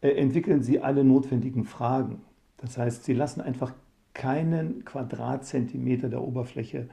entwickeln 0.00 0.62
sie 0.62 0.80
alle 0.80 1.04
notwendigen 1.04 1.64
Fragen. 1.64 2.22
Das 2.58 2.78
heißt, 2.78 3.04
sie 3.04 3.14
lassen 3.14 3.40
einfach 3.40 3.72
keinen 4.14 4.84
Quadratzentimeter 4.84 6.08
der 6.08 6.22
Oberfläche 6.22 6.88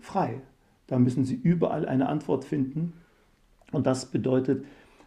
frei. 0.00 0.40
Da 0.86 0.98
müssen 0.98 1.24
sie 1.24 1.34
überall 1.34 1.86
eine 1.86 2.08
Antwort 2.08 2.44
finden. 2.44 2.94
Und 3.72 3.86
das 3.86 4.06
bedeutet, 4.06 4.64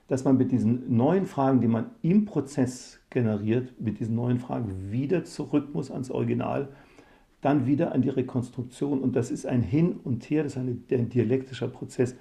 dass 0.08 0.26
man 0.26 0.38
mit 0.38 0.52
diesen 0.52 0.96
neuen 0.96 1.26
Fragen, 1.26 1.62
die 1.62 1.68
man 1.68 1.92
im 2.02 2.26
Prozess 2.26 3.00
generiert, 3.10 3.80
mit 3.80 4.00
diesen 4.00 4.16
neuen 4.16 4.40
Fragen 4.40 4.92
wieder 4.92 5.24
zurück 5.24 5.74
muss 5.74 5.90
ans 5.90 6.12
Original 6.12 6.70
dann 7.42 7.66
wieder 7.66 7.92
an 7.92 8.02
die 8.02 8.10
Rekonstruktion. 8.10 9.02
Und 9.02 9.16
das 9.16 9.32
ist 9.32 9.46
ein 9.46 9.62
Hin 9.62 10.00
und 10.04 10.30
Her, 10.30 10.44
das 10.44 10.56
ist 10.56 10.60
ein, 10.60 11.10
dialektischer 11.10 11.68
Prozess, 11.68 12.16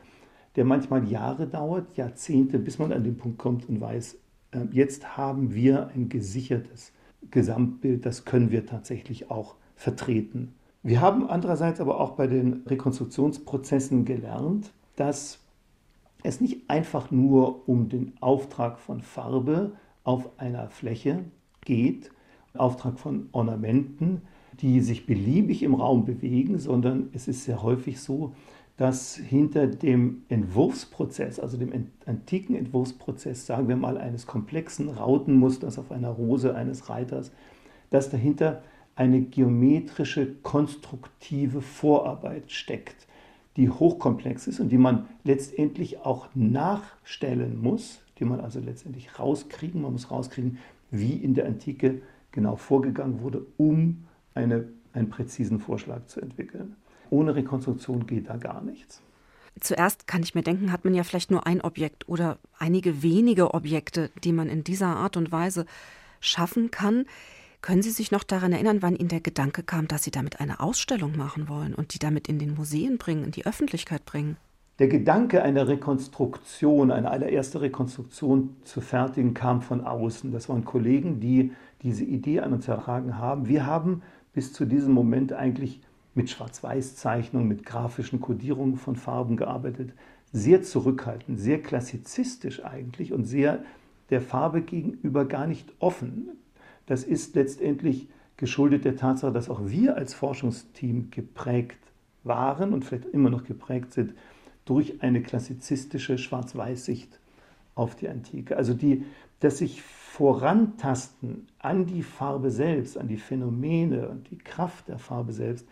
der 0.56 0.64
manchmal 0.64 1.08
Jahre 1.08 1.46
dauert, 1.46 1.96
Jahrzehnte, 1.96 2.58
bis 2.58 2.78
man 2.78 2.92
an 2.92 3.04
den 3.04 3.16
Punkt 3.16 3.38
kommt 3.38 3.68
und 3.68 3.80
weiß, 3.80 4.14
äh, 4.14 4.18
jetzt 4.72 5.16
haben 5.16 5.54
wir 5.54 5.88
ein 5.94 6.08
gesichertes 6.08 6.92
Gesamtbild, 7.30 8.06
das 8.06 8.24
können 8.24 8.50
wir 8.50 8.66
tatsächlich 8.66 9.30
auch 9.30 9.56
vertreten. 9.76 10.54
Wir 10.82 11.00
haben 11.00 11.28
andererseits 11.28 11.80
aber 11.80 12.00
auch 12.00 12.12
bei 12.12 12.26
den 12.26 12.62
Rekonstruktionsprozessen 12.66 14.04
gelernt, 14.04 14.72
dass 14.96 15.40
es 16.22 16.40
nicht 16.40 16.68
einfach 16.68 17.10
nur 17.10 17.68
um 17.68 17.88
den 17.88 18.12
Auftrag 18.20 18.78
von 18.78 19.02
Farbe 19.02 19.72
auf 20.04 20.38
einer 20.38 20.68
Fläche 20.70 21.24
geht, 21.62 22.10
Auftrag 22.54 22.98
von 22.98 23.28
Ornamenten, 23.32 24.22
die 24.60 24.80
sich 24.80 25.06
beliebig 25.06 25.62
im 25.62 25.74
Raum 25.74 26.04
bewegen, 26.04 26.58
sondern 26.58 27.10
es 27.12 27.28
ist 27.28 27.44
sehr 27.44 27.62
häufig 27.62 28.00
so, 28.00 28.34
dass 28.80 29.14
hinter 29.14 29.66
dem 29.66 30.22
Entwurfsprozess, 30.30 31.38
also 31.38 31.58
dem 31.58 31.90
antiken 32.06 32.56
Entwurfsprozess, 32.56 33.44
sagen 33.44 33.68
wir 33.68 33.76
mal 33.76 33.98
eines 33.98 34.26
komplexen 34.26 34.88
Rautenmusters 34.88 35.78
auf 35.78 35.92
einer 35.92 36.08
Rose 36.08 36.54
eines 36.54 36.88
Reiters, 36.88 37.30
dass 37.90 38.08
dahinter 38.08 38.62
eine 38.96 39.20
geometrische, 39.20 40.34
konstruktive 40.42 41.60
Vorarbeit 41.60 42.50
steckt, 42.50 43.06
die 43.58 43.68
hochkomplex 43.68 44.46
ist 44.46 44.60
und 44.60 44.70
die 44.70 44.78
man 44.78 45.10
letztendlich 45.24 45.98
auch 45.98 46.30
nachstellen 46.34 47.60
muss, 47.60 48.00
die 48.18 48.24
man 48.24 48.40
also 48.40 48.60
letztendlich 48.60 49.18
rauskriegen, 49.18 49.82
man 49.82 49.92
muss 49.92 50.10
rauskriegen, 50.10 50.56
wie 50.90 51.12
in 51.12 51.34
der 51.34 51.44
Antike 51.44 52.00
genau 52.32 52.56
vorgegangen 52.56 53.20
wurde, 53.20 53.44
um 53.58 54.06
eine, 54.32 54.68
einen 54.94 55.10
präzisen 55.10 55.60
Vorschlag 55.60 56.06
zu 56.06 56.22
entwickeln. 56.22 56.76
Ohne 57.10 57.34
Rekonstruktion 57.34 58.06
geht 58.06 58.28
da 58.28 58.36
gar 58.36 58.62
nichts. 58.62 59.02
Zuerst 59.58 60.06
kann 60.06 60.22
ich 60.22 60.34
mir 60.34 60.42
denken, 60.42 60.72
hat 60.72 60.84
man 60.84 60.94
ja 60.94 61.02
vielleicht 61.02 61.30
nur 61.30 61.46
ein 61.46 61.60
Objekt 61.60 62.08
oder 62.08 62.38
einige 62.58 63.02
wenige 63.02 63.52
Objekte, 63.52 64.10
die 64.22 64.32
man 64.32 64.48
in 64.48 64.64
dieser 64.64 64.96
Art 64.96 65.16
und 65.16 65.32
Weise 65.32 65.66
schaffen 66.20 66.70
kann. 66.70 67.04
Können 67.60 67.82
Sie 67.82 67.90
sich 67.90 68.10
noch 68.10 68.24
daran 68.24 68.52
erinnern, 68.52 68.80
wann 68.80 68.96
Ihnen 68.96 69.08
der 69.08 69.20
Gedanke 69.20 69.62
kam, 69.62 69.86
dass 69.86 70.04
Sie 70.04 70.10
damit 70.10 70.40
eine 70.40 70.60
Ausstellung 70.60 71.16
machen 71.16 71.48
wollen 71.48 71.74
und 71.74 71.92
die 71.92 71.98
damit 71.98 72.28
in 72.28 72.38
den 72.38 72.54
Museen 72.54 72.96
bringen, 72.96 73.24
in 73.24 73.32
die 73.32 73.44
Öffentlichkeit 73.44 74.04
bringen? 74.06 74.36
Der 74.78 74.88
Gedanke 74.88 75.42
einer 75.42 75.68
Rekonstruktion, 75.68 76.90
eine 76.90 77.10
allererste 77.10 77.60
Rekonstruktion 77.60 78.56
zu 78.64 78.80
fertigen, 78.80 79.34
kam 79.34 79.60
von 79.60 79.82
außen. 79.82 80.32
Das 80.32 80.48
waren 80.48 80.64
Kollegen, 80.64 81.20
die 81.20 81.52
diese 81.82 82.04
Idee 82.04 82.40
an 82.40 82.54
uns 82.54 82.66
ertragen 82.66 83.18
haben. 83.18 83.46
Wir 83.46 83.66
haben 83.66 84.00
bis 84.32 84.54
zu 84.54 84.64
diesem 84.64 84.94
Moment 84.94 85.34
eigentlich 85.34 85.82
mit 86.20 86.28
Schwarz-Weiß-Zeichnungen, 86.28 87.48
mit 87.48 87.64
grafischen 87.64 88.20
Kodierungen 88.20 88.76
von 88.76 88.94
Farben 88.94 89.38
gearbeitet. 89.38 89.94
Sehr 90.32 90.62
zurückhaltend, 90.62 91.40
sehr 91.40 91.62
klassizistisch 91.62 92.62
eigentlich 92.62 93.14
und 93.14 93.24
sehr 93.24 93.64
der 94.10 94.20
Farbe 94.20 94.60
gegenüber 94.60 95.24
gar 95.24 95.46
nicht 95.46 95.72
offen. 95.78 96.28
Das 96.84 97.04
ist 97.04 97.34
letztendlich 97.36 98.08
geschuldet 98.36 98.84
der 98.84 98.96
Tatsache, 98.96 99.32
dass 99.32 99.48
auch 99.48 99.62
wir 99.64 99.96
als 99.96 100.12
Forschungsteam 100.12 101.10
geprägt 101.10 101.78
waren 102.22 102.74
und 102.74 102.84
vielleicht 102.84 103.06
immer 103.06 103.30
noch 103.30 103.44
geprägt 103.44 103.94
sind 103.94 104.12
durch 104.66 105.02
eine 105.02 105.22
klassizistische 105.22 106.18
Schwarz-Weiß-Sicht 106.18 107.18
auf 107.74 107.96
die 107.96 108.10
Antike. 108.10 108.58
Also 108.58 108.74
die, 108.74 109.06
das 109.40 109.56
sich 109.56 109.80
vorantasten 109.80 111.48
an 111.60 111.86
die 111.86 112.02
Farbe 112.02 112.50
selbst, 112.50 112.98
an 112.98 113.08
die 113.08 113.16
Phänomene 113.16 114.10
und 114.10 114.30
die 114.30 114.36
Kraft 114.38 114.88
der 114.88 114.98
Farbe 114.98 115.32
selbst, 115.32 115.66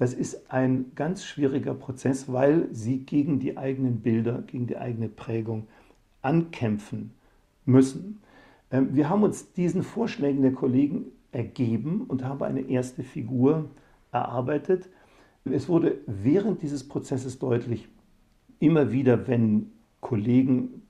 das 0.00 0.14
ist 0.14 0.50
ein 0.50 0.92
ganz 0.94 1.26
schwieriger 1.26 1.74
Prozess, 1.74 2.32
weil 2.32 2.68
sie 2.72 3.00
gegen 3.00 3.38
die 3.38 3.58
eigenen 3.58 4.00
Bilder, 4.00 4.42
gegen 4.46 4.66
die 4.66 4.78
eigene 4.78 5.10
Prägung 5.10 5.66
ankämpfen 6.22 7.10
müssen. 7.66 8.22
Ähm, 8.70 8.96
wir 8.96 9.10
haben 9.10 9.22
uns 9.22 9.52
diesen 9.52 9.82
Vorschlägen 9.82 10.40
der 10.40 10.54
Kollegen 10.54 11.12
ergeben 11.32 12.06
und 12.08 12.24
haben 12.24 12.42
eine 12.42 12.62
erste 12.62 13.02
Figur 13.02 13.68
erarbeitet. 14.10 14.88
Es 15.44 15.68
wurde 15.68 15.98
während 16.06 16.62
dieses 16.62 16.88
Prozesses 16.88 17.38
deutlich, 17.38 17.86
immer 18.58 18.92
wieder, 18.92 19.28
wenn 19.28 19.70
Kollegen 20.00 20.80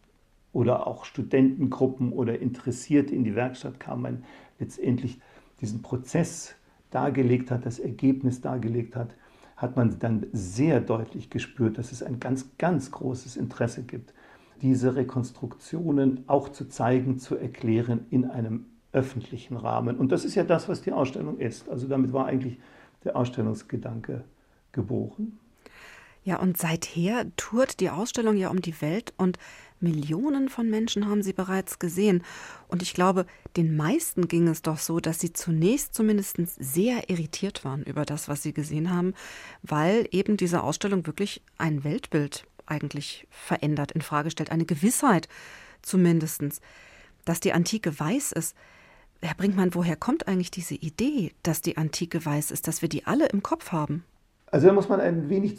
oder 0.53 0.87
auch 0.87 1.05
Studentengruppen 1.05 2.13
oder 2.13 2.39
Interessierte 2.39 3.17
in 3.17 3.25
die 3.25 3.35
Werkstatt 3.35 3.81
kamen, 3.81 4.23
letztendlich 4.61 5.21
diesen 5.61 5.83
Prozess 5.83 6.55
dargelegt 6.91 7.51
hat, 7.51 7.67
das 7.67 7.79
Ergebnis 7.79 8.41
dargelegt 8.41 8.97
hat, 8.97 9.15
hat 9.57 9.77
man 9.77 9.99
dann 9.99 10.27
sehr 10.33 10.81
deutlich 10.81 11.31
gespürt, 11.31 11.79
dass 11.79 11.93
es 11.93 12.03
ein 12.03 12.19
ganz, 12.19 12.57
ganz 12.57 12.91
großes 12.91 13.37
Interesse 13.37 13.83
gibt, 13.83 14.15
diese 14.63 14.97
Rekonstruktionen 14.97 16.25
auch 16.27 16.49
zu 16.49 16.69
zeigen, 16.69 17.19
zu 17.19 17.37
erklären 17.37 18.07
in 18.11 18.25
einem 18.25 18.67
öffentlichen 18.93 19.57
Rahmen. 19.57 19.97
Und 19.99 20.13
das 20.13 20.25
ist 20.25 20.35
ja 20.35 20.45
das, 20.45 20.69
was 20.69 20.83
die 20.83 20.93
Ausstellung 20.93 21.39
ist. 21.39 21.69
Also 21.69 21.87
damit 21.87 22.13
war 22.13 22.27
eigentlich 22.27 22.59
der 23.05 23.17
Ausstellungsgedanke 23.17 24.25
geboren. 24.73 25.39
Ja, 26.23 26.39
und 26.39 26.59
seither 26.59 27.25
tourt 27.37 27.81
die 27.81 27.89
Ausstellung 27.89 28.37
ja 28.37 28.51
um 28.51 28.61
die 28.61 28.81
Welt 28.83 29.15
und 29.17 29.39
Millionen 29.81 30.49
von 30.49 30.69
Menschen 30.69 31.09
haben 31.09 31.23
sie 31.23 31.33
bereits 31.33 31.79
gesehen. 31.79 32.23
Und 32.69 32.83
ich 32.83 32.95
glaube, 32.95 33.27
den 33.57 33.77
meisten 33.77 34.29
ging 34.29 34.49
es 34.49 34.63
doch 34.63 34.79
so, 34.79 35.01
dass 35.01 35.21
sie 35.21 35.33
zunächst 35.33 35.95
zumindest 35.95 36.37
sehr 36.59 37.09
irritiert 37.09 37.65
waren 37.65 37.83
über 37.83 38.05
das, 38.05 38.29
was 38.29 38.43
sie 38.43 38.53
gesehen 38.53 38.91
haben, 38.91 39.15
weil 39.63 40.07
eben 40.11 40.37
diese 40.37 40.63
Ausstellung 40.63 41.07
wirklich 41.07 41.43
ein 41.59 41.85
Weltbild 41.85 42.45
eigentlich 42.67 43.27
verändert, 43.31 43.93
in 43.93 44.03
Frage 44.03 44.31
stellt, 44.31 44.53
eine 44.53 44.65
Gewissheit 44.65 45.29
zumindest, 45.83 46.61
dass 47.25 47.41
die 47.41 47.53
Antike 47.53 47.99
weiß 47.99 48.33
ist. 48.33 48.57
Herr 49.23 49.35
Brinkmann, 49.35 49.75
woher 49.75 49.97
kommt 49.97 50.29
eigentlich 50.29 50.51
diese 50.51 50.75
Idee, 50.75 51.33
dass 51.43 51.61
die 51.61 51.77
Antike 51.77 52.25
weiß 52.25 52.51
ist, 52.51 52.69
dass 52.69 52.81
wir 52.81 52.89
die 52.89 53.07
alle 53.07 53.27
im 53.27 53.43
Kopf 53.43 53.73
haben? 53.73 54.05
Also 54.47 54.67
da 54.67 54.73
muss 54.73 54.89
man 54.89 55.01
ein 55.01 55.29
wenig 55.29 55.59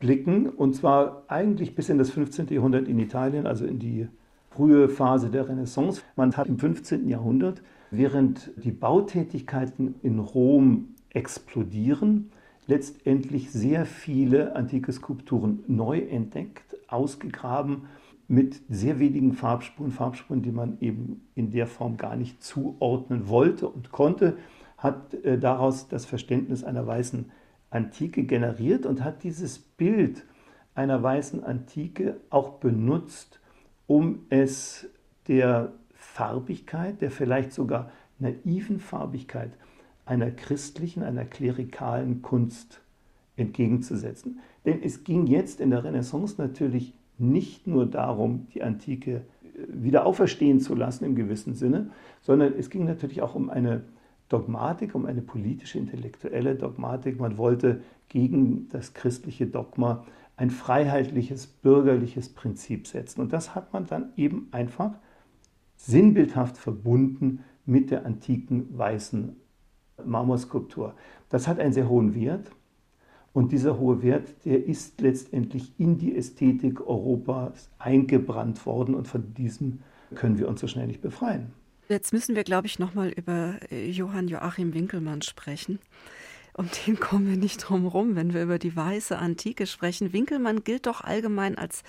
zurückblicken 0.00 0.48
und 0.48 0.74
zwar 0.74 1.24
eigentlich 1.28 1.74
bis 1.74 1.88
in 1.88 1.98
das 1.98 2.10
15. 2.10 2.48
Jahrhundert 2.48 2.88
in 2.88 2.98
Italien, 2.98 3.46
also 3.46 3.66
in 3.66 3.78
die 3.78 4.08
frühe 4.50 4.88
Phase 4.88 5.30
der 5.30 5.48
Renaissance. 5.48 6.02
Man 6.16 6.36
hat 6.36 6.48
im 6.48 6.58
15. 6.58 7.08
Jahrhundert, 7.08 7.62
während 7.90 8.50
die 8.56 8.72
Bautätigkeiten 8.72 9.94
in 10.02 10.18
Rom 10.18 10.94
explodieren, 11.10 12.30
letztendlich 12.66 13.50
sehr 13.50 13.84
viele 13.84 14.56
antike 14.56 14.92
Skulpturen 14.92 15.64
neu 15.66 15.98
entdeckt, 15.98 16.76
ausgegraben, 16.88 17.82
mit 18.26 18.60
sehr 18.68 19.00
wenigen 19.00 19.32
Farbspuren, 19.32 19.90
Farbspuren, 19.90 20.42
die 20.42 20.52
man 20.52 20.78
eben 20.80 21.28
in 21.34 21.50
der 21.50 21.66
Form 21.66 21.96
gar 21.96 22.14
nicht 22.14 22.42
zuordnen 22.44 23.28
wollte 23.28 23.68
und 23.68 23.90
konnte, 23.90 24.36
hat 24.78 25.14
äh, 25.14 25.36
daraus 25.36 25.88
das 25.88 26.06
Verständnis 26.06 26.62
einer 26.62 26.86
weißen 26.86 27.26
Antike 27.70 28.24
generiert 28.24 28.84
und 28.84 29.04
hat 29.04 29.22
dieses 29.22 29.58
Bild 29.58 30.24
einer 30.74 31.02
weißen 31.02 31.42
Antike 31.44 32.16
auch 32.30 32.58
benutzt, 32.58 33.40
um 33.86 34.26
es 34.28 34.88
der 35.28 35.72
Farbigkeit, 35.94 37.00
der 37.00 37.10
vielleicht 37.10 37.52
sogar 37.52 37.90
naiven 38.18 38.80
Farbigkeit 38.80 39.52
einer 40.04 40.30
christlichen, 40.30 41.02
einer 41.02 41.24
klerikalen 41.24 42.22
Kunst 42.22 42.80
entgegenzusetzen. 43.36 44.40
Denn 44.64 44.82
es 44.82 45.04
ging 45.04 45.26
jetzt 45.26 45.60
in 45.60 45.70
der 45.70 45.84
Renaissance 45.84 46.34
natürlich 46.38 46.94
nicht 47.18 47.66
nur 47.66 47.86
darum, 47.86 48.46
die 48.54 48.62
Antike 48.62 49.12
äh, 49.12 49.20
wieder 49.68 50.06
auferstehen 50.06 50.60
zu 50.60 50.74
lassen 50.74 51.04
im 51.04 51.14
gewissen 51.14 51.54
Sinne, 51.54 51.90
sondern 52.22 52.54
es 52.58 52.70
ging 52.70 52.84
natürlich 52.84 53.22
auch 53.22 53.34
um 53.34 53.50
eine 53.50 53.82
Dogmatik, 54.30 54.94
um 54.94 55.04
eine 55.04 55.20
politische, 55.20 55.78
intellektuelle 55.78 56.54
Dogmatik. 56.54 57.20
Man 57.20 57.36
wollte 57.36 57.82
gegen 58.08 58.68
das 58.70 58.94
christliche 58.94 59.46
Dogma 59.46 60.06
ein 60.36 60.50
freiheitliches, 60.50 61.46
bürgerliches 61.46 62.30
Prinzip 62.30 62.86
setzen. 62.86 63.20
Und 63.20 63.32
das 63.34 63.54
hat 63.54 63.74
man 63.74 63.86
dann 63.86 64.12
eben 64.16 64.48
einfach 64.52 64.92
sinnbildhaft 65.76 66.56
verbunden 66.56 67.40
mit 67.66 67.90
der 67.90 68.06
antiken 68.06 68.66
weißen 68.78 69.36
Marmorskulptur. 70.04 70.94
Das 71.28 71.46
hat 71.46 71.58
einen 71.58 71.72
sehr 71.72 71.88
hohen 71.88 72.14
Wert. 72.14 72.50
Und 73.32 73.52
dieser 73.52 73.78
hohe 73.78 74.02
Wert, 74.02 74.44
der 74.44 74.64
ist 74.64 75.00
letztendlich 75.00 75.72
in 75.78 75.98
die 75.98 76.16
Ästhetik 76.16 76.80
Europas 76.80 77.68
eingebrannt 77.78 78.64
worden 78.64 78.94
und 78.94 79.06
von 79.06 79.34
diesem 79.34 79.80
können 80.14 80.38
wir 80.38 80.48
uns 80.48 80.60
so 80.60 80.66
schnell 80.66 80.86
nicht 80.86 81.00
befreien. 81.00 81.52
Jetzt 81.90 82.12
müssen 82.12 82.36
wir, 82.36 82.44
glaube 82.44 82.68
ich, 82.68 82.78
nochmal 82.78 83.08
über 83.08 83.56
äh, 83.72 83.90
Johann 83.90 84.28
Joachim 84.28 84.74
Winkelmann 84.74 85.22
sprechen. 85.22 85.80
Um 86.52 86.68
den 86.86 87.00
kommen 87.00 87.28
wir 87.28 87.36
nicht 87.36 87.56
drum 87.58 87.84
rum, 87.84 88.14
wenn 88.14 88.32
wir 88.32 88.44
über 88.44 88.60
die 88.60 88.76
weiße 88.76 89.18
Antike 89.18 89.66
sprechen. 89.66 90.12
Winkelmann 90.12 90.62
gilt 90.62 90.86
doch 90.86 91.00
allgemein 91.00 91.58
als 91.58 91.82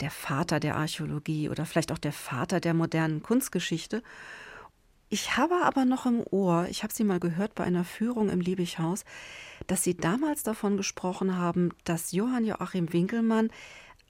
der 0.00 0.10
Vater 0.10 0.60
der 0.60 0.76
Archäologie 0.76 1.48
oder 1.48 1.64
vielleicht 1.64 1.92
auch 1.92 1.98
der 1.98 2.12
Vater 2.12 2.60
der 2.60 2.74
modernen 2.74 3.22
Kunstgeschichte. 3.22 4.02
Ich 5.08 5.38
habe 5.38 5.62
aber 5.64 5.86
noch 5.86 6.04
im 6.04 6.22
Ohr, 6.30 6.66
ich 6.68 6.82
habe 6.82 6.92
Sie 6.92 7.04
mal 7.04 7.20
gehört 7.20 7.54
bei 7.54 7.64
einer 7.64 7.84
Führung 7.84 8.28
im 8.28 8.40
Liebighaus, 8.40 9.06
dass 9.66 9.82
Sie 9.82 9.96
damals 9.96 10.42
davon 10.42 10.76
gesprochen 10.76 11.38
haben, 11.38 11.70
dass 11.84 12.12
Johann 12.12 12.44
Joachim 12.44 12.92
Winkelmann 12.92 13.48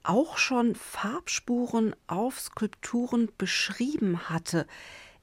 auch 0.03 0.37
schon 0.37 0.75
Farbspuren 0.75 1.95
auf 2.07 2.41
Skulpturen 2.41 3.29
beschrieben 3.37 4.29
hatte. 4.29 4.67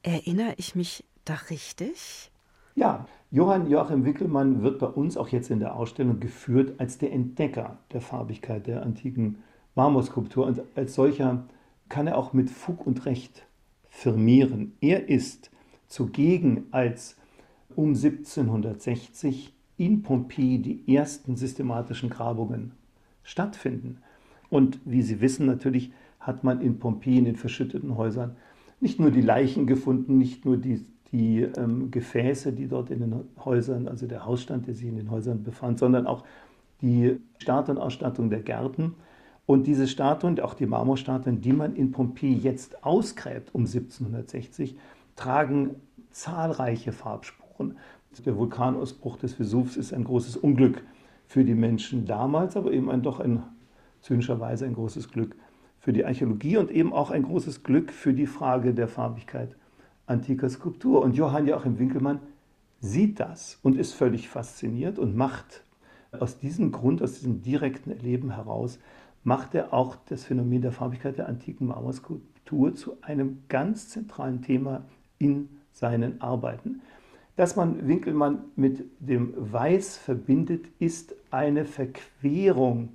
Erinnere 0.03 0.55
ich 0.57 0.75
mich 0.75 1.05
da 1.25 1.35
richtig? 1.51 2.31
Ja, 2.75 3.07
Johann 3.31 3.69
Joachim 3.69 4.05
Wickelmann 4.05 4.63
wird 4.63 4.79
bei 4.79 4.87
uns 4.87 5.17
auch 5.17 5.29
jetzt 5.29 5.51
in 5.51 5.61
der 5.61 5.77
Ausstellung 5.77 6.21
geführt 6.21 6.81
als 6.81 6.97
der 6.97 7.13
Entdecker 7.13 7.79
der 7.93 8.01
Farbigkeit 8.01 8.67
der 8.67 8.83
antiken 8.83 9.43
Marmorskulptur. 9.75 10.47
Und 10.47 10.63
als 10.75 10.95
solcher 10.95 11.45
kann 11.91 12.07
er 12.07 12.17
auch 12.17 12.33
mit 12.33 12.51
Fug 12.51 12.87
und 12.87 13.05
Recht 13.05 13.47
firmieren. 13.91 14.73
Er 14.81 15.09
ist 15.09 15.51
zugegen, 15.87 16.67
als 16.71 17.17
um 17.77 17.89
1760 17.89 19.53
in 19.77 20.03
Pompeji 20.03 20.59
die 20.61 20.95
ersten 20.95 21.37
systematischen 21.37 22.09
Grabungen 22.09 22.73
stattfinden. 23.23 23.99
Und 24.49 24.81
wie 24.85 25.03
Sie 25.03 25.21
wissen, 25.21 25.47
natürlich 25.47 25.93
hat 26.19 26.43
man 26.45 26.61
in 26.61 26.79
Pompeji 26.79 27.19
in 27.19 27.25
den 27.27 27.37
verschütteten 27.37 27.97
Häusern 27.97 28.37
nicht 28.81 28.99
nur 28.99 29.11
die 29.11 29.21
Leichen 29.21 29.67
gefunden, 29.67 30.19
nicht 30.19 30.45
nur 30.45 30.57
die, 30.57 30.85
die 31.13 31.43
ähm, 31.43 31.91
Gefäße, 31.91 32.53
die 32.53 32.67
dort 32.67 32.91
in 32.91 33.01
den 33.01 33.15
Häusern, 33.45 33.89
also 33.89 34.07
der 34.07 34.25
Hausstand, 34.25 34.67
der 34.67 34.75
sich 34.75 34.87
in 34.87 34.97
den 34.97 35.11
Häusern 35.11 35.43
befand, 35.43 35.79
sondern 35.79 36.07
auch 36.07 36.25
die 36.81 37.21
Statuenausstattung 37.39 38.31
der 38.31 38.41
Gärten. 38.41 38.95
Und 39.47 39.67
diese 39.67 39.89
Statuen, 39.89 40.39
auch 40.41 40.55
die 40.55 40.67
Marmorstatuen, 40.67 41.41
die 41.41 41.53
man 41.53 41.75
in 41.75 41.91
Pompeji 41.91 42.37
jetzt 42.37 42.85
ausgräbt 42.85 43.55
um 43.55 43.63
1760, 43.63 44.77
tragen 45.17 45.77
zahlreiche 46.11 46.93
Farbspuren. 46.93 47.77
Der 48.25 48.37
Vulkanausbruch 48.37 49.19
des 49.19 49.35
Vesuvs 49.35 49.77
ist 49.77 49.93
ein 49.93 50.05
großes 50.05 50.37
Unglück 50.37 50.83
für 51.27 51.45
die 51.45 51.55
Menschen 51.55 52.07
damals, 52.07 52.57
aber 52.57 52.73
eben 52.73 52.91
ein, 52.91 53.03
doch 53.03 53.21
ein 53.21 53.43
zynischerweise 54.01 54.67
ein 54.67 54.75
großes 54.75 55.11
Glück 55.11 55.37
für 55.81 55.93
die 55.93 56.05
Archäologie 56.05 56.59
und 56.59 56.71
eben 56.71 56.93
auch 56.93 57.11
ein 57.11 57.23
großes 57.23 57.63
Glück 57.63 57.91
für 57.91 58.13
die 58.13 58.27
Frage 58.27 58.75
der 58.75 58.87
Farbigkeit 58.87 59.57
antiker 60.07 60.49
Skulptur. 60.49 61.03
Und 61.03 61.17
Johann 61.17 61.47
Joachim 61.47 61.79
Winkelmann 61.79 62.21
sieht 62.81 63.19
das 63.19 63.59
und 63.63 63.77
ist 63.77 63.95
völlig 63.95 64.29
fasziniert 64.29 64.99
und 64.99 65.17
macht 65.17 65.65
aus 66.13 66.39
diesem 66.39 66.73
Grund, 66.73 67.03
aus 67.03 67.15
diesem 67.15 67.43
direkten 67.43 67.91
Erleben 67.91 68.35
heraus, 68.35 68.79
macht 69.23 69.55
er 69.55 69.73
auch 69.73 69.97
das 70.09 70.25
Phänomen 70.25 70.63
der 70.63 70.73
Farbigkeit 70.73 71.19
der 71.19 71.29
antiken 71.29 71.67
Marmorskulptur 71.67 72.75
zu 72.75 72.97
einem 73.03 73.43
ganz 73.49 73.89
zentralen 73.89 74.43
Thema 74.43 74.85
in 75.19 75.49
seinen 75.73 76.21
Arbeiten. 76.21 76.81
Dass 77.37 77.57
man 77.57 77.87
Winkelmann 77.87 78.45
mit 78.57 78.85
dem 78.99 79.33
Weiß 79.37 79.97
verbindet, 79.97 80.67
ist 80.79 81.15
eine 81.31 81.65
Verquerung 81.65 82.91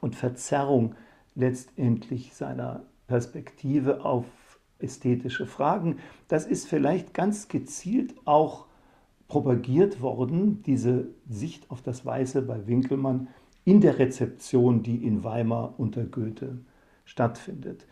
und 0.00 0.14
Verzerrung 0.14 0.94
letztendlich 1.34 2.34
seiner 2.34 2.84
Perspektive 3.06 4.04
auf 4.04 4.26
ästhetische 4.78 5.46
Fragen. 5.46 5.96
Das 6.28 6.46
ist 6.46 6.66
vielleicht 6.66 7.14
ganz 7.14 7.48
gezielt 7.48 8.14
auch 8.24 8.66
propagiert 9.28 10.00
worden, 10.02 10.62
diese 10.64 11.08
Sicht 11.28 11.70
auf 11.70 11.82
das 11.82 12.04
Weiße 12.04 12.42
bei 12.42 12.66
Winkelmann 12.66 13.28
in 13.64 13.80
der 13.80 13.98
Rezeption, 13.98 14.82
die 14.82 15.06
in 15.06 15.24
Weimar 15.24 15.74
unter 15.78 16.04
Goethe 16.04 16.58
stattfindet. 17.04 17.86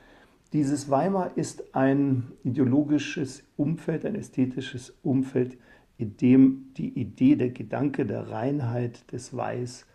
Dieses 0.52 0.90
Weimar 0.90 1.36
ist 1.36 1.74
ein 1.76 2.32
ideologisches 2.42 3.44
Umfeld, 3.56 4.04
ein 4.04 4.16
ästhetisches 4.16 4.98
Umfeld, 5.02 5.56
in 5.96 6.16
dem 6.16 6.74
die 6.76 6.88
Idee, 6.98 7.36
der 7.36 7.50
Gedanke 7.50 8.04
der 8.04 8.30
Reinheit 8.30 9.10
des 9.12 9.36
Weiß 9.36 9.86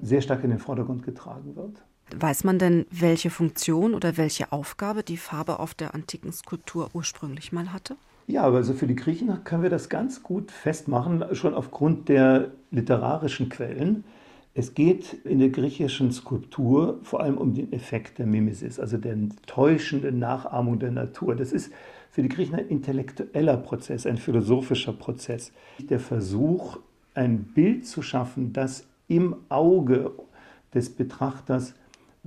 sehr 0.00 0.22
stark 0.22 0.44
in 0.44 0.50
den 0.50 0.60
Vordergrund 0.60 1.02
getragen 1.02 1.56
wird. 1.56 1.84
Weiß 2.16 2.44
man 2.44 2.58
denn, 2.58 2.86
welche 2.90 3.30
Funktion 3.30 3.94
oder 3.94 4.16
welche 4.16 4.52
Aufgabe 4.52 5.02
die 5.02 5.16
Farbe 5.16 5.58
auf 5.58 5.74
der 5.74 5.94
antiken 5.94 6.32
Skulptur 6.32 6.90
ursprünglich 6.94 7.52
mal 7.52 7.72
hatte? 7.72 7.96
Ja, 8.26 8.44
also 8.44 8.74
für 8.74 8.86
die 8.86 8.96
Griechen 8.96 9.44
können 9.44 9.62
wir 9.62 9.70
das 9.70 9.88
ganz 9.88 10.22
gut 10.22 10.50
festmachen, 10.50 11.24
schon 11.32 11.54
aufgrund 11.54 12.08
der 12.08 12.50
literarischen 12.70 13.48
Quellen. 13.48 14.04
Es 14.54 14.74
geht 14.74 15.12
in 15.24 15.38
der 15.38 15.50
griechischen 15.50 16.12
Skulptur 16.12 16.98
vor 17.02 17.20
allem 17.20 17.38
um 17.38 17.54
den 17.54 17.72
Effekt 17.72 18.18
der 18.18 18.26
Mimesis, 18.26 18.80
also 18.80 18.96
der 18.96 19.16
täuschenden 19.46 20.18
Nachahmung 20.18 20.78
der 20.78 20.90
Natur. 20.90 21.36
Das 21.36 21.52
ist 21.52 21.72
für 22.10 22.22
die 22.22 22.28
Griechen 22.28 22.56
ein 22.56 22.68
intellektueller 22.68 23.56
Prozess, 23.56 24.06
ein 24.06 24.16
philosophischer 24.16 24.92
Prozess. 24.92 25.52
Der 25.78 26.00
Versuch, 26.00 26.78
ein 27.14 27.44
Bild 27.44 27.86
zu 27.86 28.02
schaffen, 28.02 28.52
das 28.52 28.86
im 29.06 29.36
Auge 29.48 30.12
des 30.74 30.90
Betrachters 30.90 31.74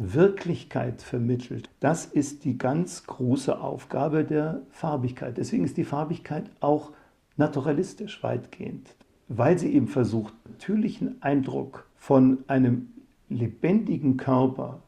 Wirklichkeit 0.01 1.01
vermittelt. 1.01 1.69
Das 1.79 2.05
ist 2.05 2.43
die 2.43 2.57
ganz 2.57 3.05
große 3.05 3.59
Aufgabe 3.59 4.23
der 4.23 4.61
Farbigkeit. 4.71 5.37
Deswegen 5.37 5.63
ist 5.63 5.77
die 5.77 5.83
Farbigkeit 5.83 6.49
auch 6.59 6.91
naturalistisch 7.37 8.23
weitgehend, 8.23 8.95
weil 9.27 9.59
sie 9.59 9.73
eben 9.73 9.87
versucht, 9.87 10.33
natürlichen 10.49 11.21
Eindruck 11.21 11.87
von 11.95 12.39
einem 12.47 12.89
lebendigen 13.29 14.17
Körper 14.17 14.81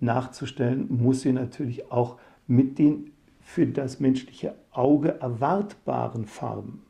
nachzustellen, 0.00 0.86
muss 0.88 1.22
sie 1.22 1.32
natürlich 1.32 1.90
auch 1.90 2.18
mit 2.46 2.78
den 2.78 3.12
für 3.40 3.66
das 3.66 3.98
menschliche 3.98 4.54
Auge 4.70 5.20
erwartbaren 5.20 6.26
Farben 6.26 6.82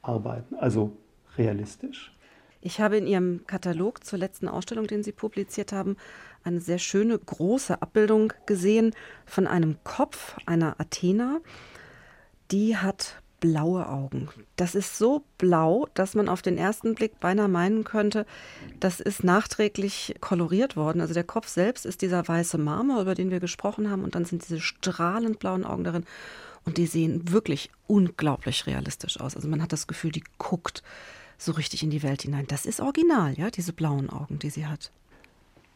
arbeiten, 0.00 0.54
also 0.54 0.96
realistisch. 1.36 2.16
Ich 2.60 2.80
habe 2.80 2.98
in 2.98 3.06
Ihrem 3.06 3.46
Katalog 3.46 4.04
zur 4.04 4.18
letzten 4.18 4.48
Ausstellung, 4.48 4.86
den 4.86 5.02
Sie 5.02 5.12
publiziert 5.12 5.72
haben, 5.72 5.96
eine 6.44 6.60
sehr 6.60 6.78
schöne 6.78 7.18
große 7.18 7.80
Abbildung 7.80 8.32
gesehen 8.46 8.94
von 9.24 9.46
einem 9.46 9.76
Kopf 9.84 10.36
einer 10.46 10.78
Athena. 10.78 11.40
Die 12.50 12.76
hat 12.76 13.20
blaue 13.40 13.88
Augen. 13.88 14.28
Das 14.56 14.74
ist 14.74 14.98
so 14.98 15.24
blau, 15.38 15.88
dass 15.94 16.14
man 16.14 16.28
auf 16.28 16.42
den 16.42 16.58
ersten 16.58 16.94
Blick 16.94 17.18
beinahe 17.20 17.48
meinen 17.48 17.84
könnte, 17.84 18.26
das 18.78 19.00
ist 19.00 19.24
nachträglich 19.24 20.14
koloriert 20.20 20.76
worden. 20.76 21.00
Also 21.00 21.14
der 21.14 21.24
Kopf 21.24 21.48
selbst 21.48 21.86
ist 21.86 22.02
dieser 22.02 22.28
weiße 22.28 22.58
Marmor, 22.58 23.00
über 23.00 23.14
den 23.14 23.30
wir 23.30 23.40
gesprochen 23.40 23.90
haben, 23.90 24.04
und 24.04 24.14
dann 24.14 24.26
sind 24.26 24.42
diese 24.42 24.60
strahlend 24.60 25.38
blauen 25.38 25.64
Augen 25.64 25.84
darin. 25.84 26.04
Und 26.66 26.76
die 26.76 26.86
sehen 26.86 27.32
wirklich 27.32 27.70
unglaublich 27.86 28.66
realistisch 28.66 29.18
aus. 29.18 29.34
Also 29.34 29.48
man 29.48 29.62
hat 29.62 29.72
das 29.72 29.86
Gefühl, 29.86 30.12
die 30.12 30.24
guckt 30.36 30.82
so 31.40 31.52
richtig 31.52 31.82
in 31.82 31.90
die 31.90 32.02
Welt 32.02 32.22
hinein. 32.22 32.44
Das 32.48 32.66
ist 32.66 32.80
original, 32.80 33.34
ja, 33.34 33.50
diese 33.50 33.72
blauen 33.72 34.10
Augen, 34.10 34.38
die 34.38 34.50
sie 34.50 34.66
hat. 34.66 34.92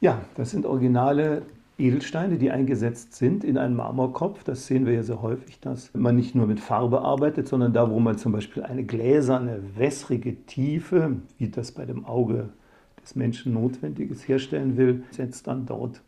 Ja, 0.00 0.20
das 0.36 0.50
sind 0.50 0.66
originale 0.66 1.42
Edelsteine, 1.78 2.36
die 2.36 2.50
eingesetzt 2.50 3.14
sind 3.14 3.42
in 3.42 3.56
einen 3.56 3.74
Marmorkopf. 3.74 4.44
Das 4.44 4.66
sehen 4.66 4.86
wir 4.86 4.92
ja 4.92 5.02
sehr 5.02 5.22
häufig, 5.22 5.58
dass 5.60 5.90
man 5.94 6.14
nicht 6.14 6.34
nur 6.34 6.46
mit 6.46 6.60
Farbe 6.60 7.00
arbeitet, 7.00 7.48
sondern 7.48 7.72
da, 7.72 7.90
wo 7.90 7.98
man 7.98 8.18
zum 8.18 8.32
Beispiel 8.32 8.62
eine 8.62 8.84
gläserne, 8.84 9.60
wässrige 9.74 10.36
Tiefe, 10.44 11.16
wie 11.38 11.48
das 11.48 11.72
bei 11.72 11.86
dem 11.86 12.04
Auge 12.04 12.50
des 13.02 13.16
Menschen 13.16 13.54
notwendig 13.54 14.10
ist, 14.10 14.28
herstellen 14.28 14.76
will, 14.76 15.02
setzt 15.10 15.46
dann 15.46 15.66
dort 15.66 16.02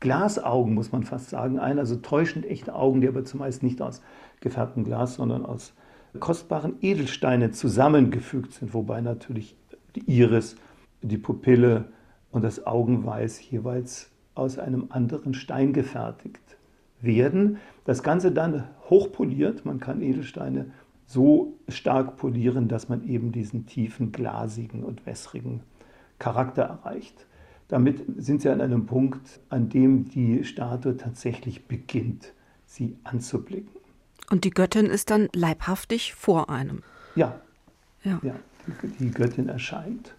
Glasaugen, 0.00 0.74
muss 0.74 0.92
man 0.92 1.04
fast 1.04 1.30
sagen, 1.30 1.58
ein. 1.58 1.78
Also 1.78 1.96
täuschend 1.96 2.44
echte 2.44 2.74
Augen, 2.74 3.00
die 3.00 3.08
aber 3.08 3.24
zumeist 3.24 3.62
nicht 3.62 3.80
aus 3.80 4.02
gefärbtem 4.40 4.84
Glas, 4.84 5.14
sondern 5.14 5.46
aus 5.46 5.72
kostbaren 6.16 6.76
Edelsteinen 6.80 7.52
zusammengefügt 7.52 8.52
sind, 8.52 8.74
wobei 8.74 9.00
natürlich 9.00 9.56
die 9.94 10.10
Iris, 10.10 10.56
die 11.02 11.18
Pupille 11.18 11.86
und 12.30 12.42
das 12.42 12.66
Augenweiß 12.66 13.50
jeweils 13.50 14.10
aus 14.34 14.58
einem 14.58 14.86
anderen 14.90 15.34
Stein 15.34 15.72
gefertigt 15.72 16.56
werden. 17.00 17.58
Das 17.84 18.02
Ganze 18.02 18.32
dann 18.32 18.68
hochpoliert. 18.90 19.64
Man 19.64 19.80
kann 19.80 20.02
Edelsteine 20.02 20.72
so 21.06 21.54
stark 21.68 22.16
polieren, 22.16 22.68
dass 22.68 22.88
man 22.88 23.06
eben 23.08 23.32
diesen 23.32 23.66
tiefen, 23.66 24.12
glasigen 24.12 24.82
und 24.82 25.06
wässrigen 25.06 25.60
Charakter 26.18 26.62
erreicht. 26.62 27.26
Damit 27.68 28.04
sind 28.18 28.42
sie 28.42 28.48
an 28.48 28.60
einem 28.60 28.86
Punkt, 28.86 29.40
an 29.48 29.68
dem 29.68 30.08
die 30.08 30.44
Statue 30.44 30.96
tatsächlich 30.96 31.66
beginnt, 31.66 32.32
sie 32.64 32.96
anzublicken. 33.04 33.80
Und 34.30 34.44
die 34.44 34.50
Göttin 34.50 34.86
ist 34.86 35.10
dann 35.10 35.28
leibhaftig 35.34 36.14
vor 36.14 36.50
einem. 36.50 36.82
Ja, 37.14 37.40
ja. 38.02 38.18
ja 38.22 38.34
die 38.98 39.10
Göttin 39.10 39.48
erscheint. 39.48 40.14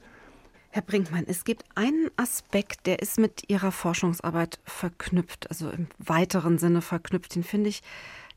Herr 0.69 0.81
Brinkmann, 0.81 1.25
es 1.27 1.43
gibt 1.43 1.65
einen 1.75 2.09
Aspekt, 2.17 2.85
der 2.85 2.99
ist 2.99 3.17
mit 3.17 3.49
Ihrer 3.49 3.71
Forschungsarbeit 3.71 4.59
verknüpft, 4.63 5.49
also 5.49 5.69
im 5.69 5.87
weiteren 5.97 6.57
Sinne 6.59 6.81
verknüpft. 6.81 7.35
Den 7.35 7.43
finde 7.43 7.69
ich 7.69 7.81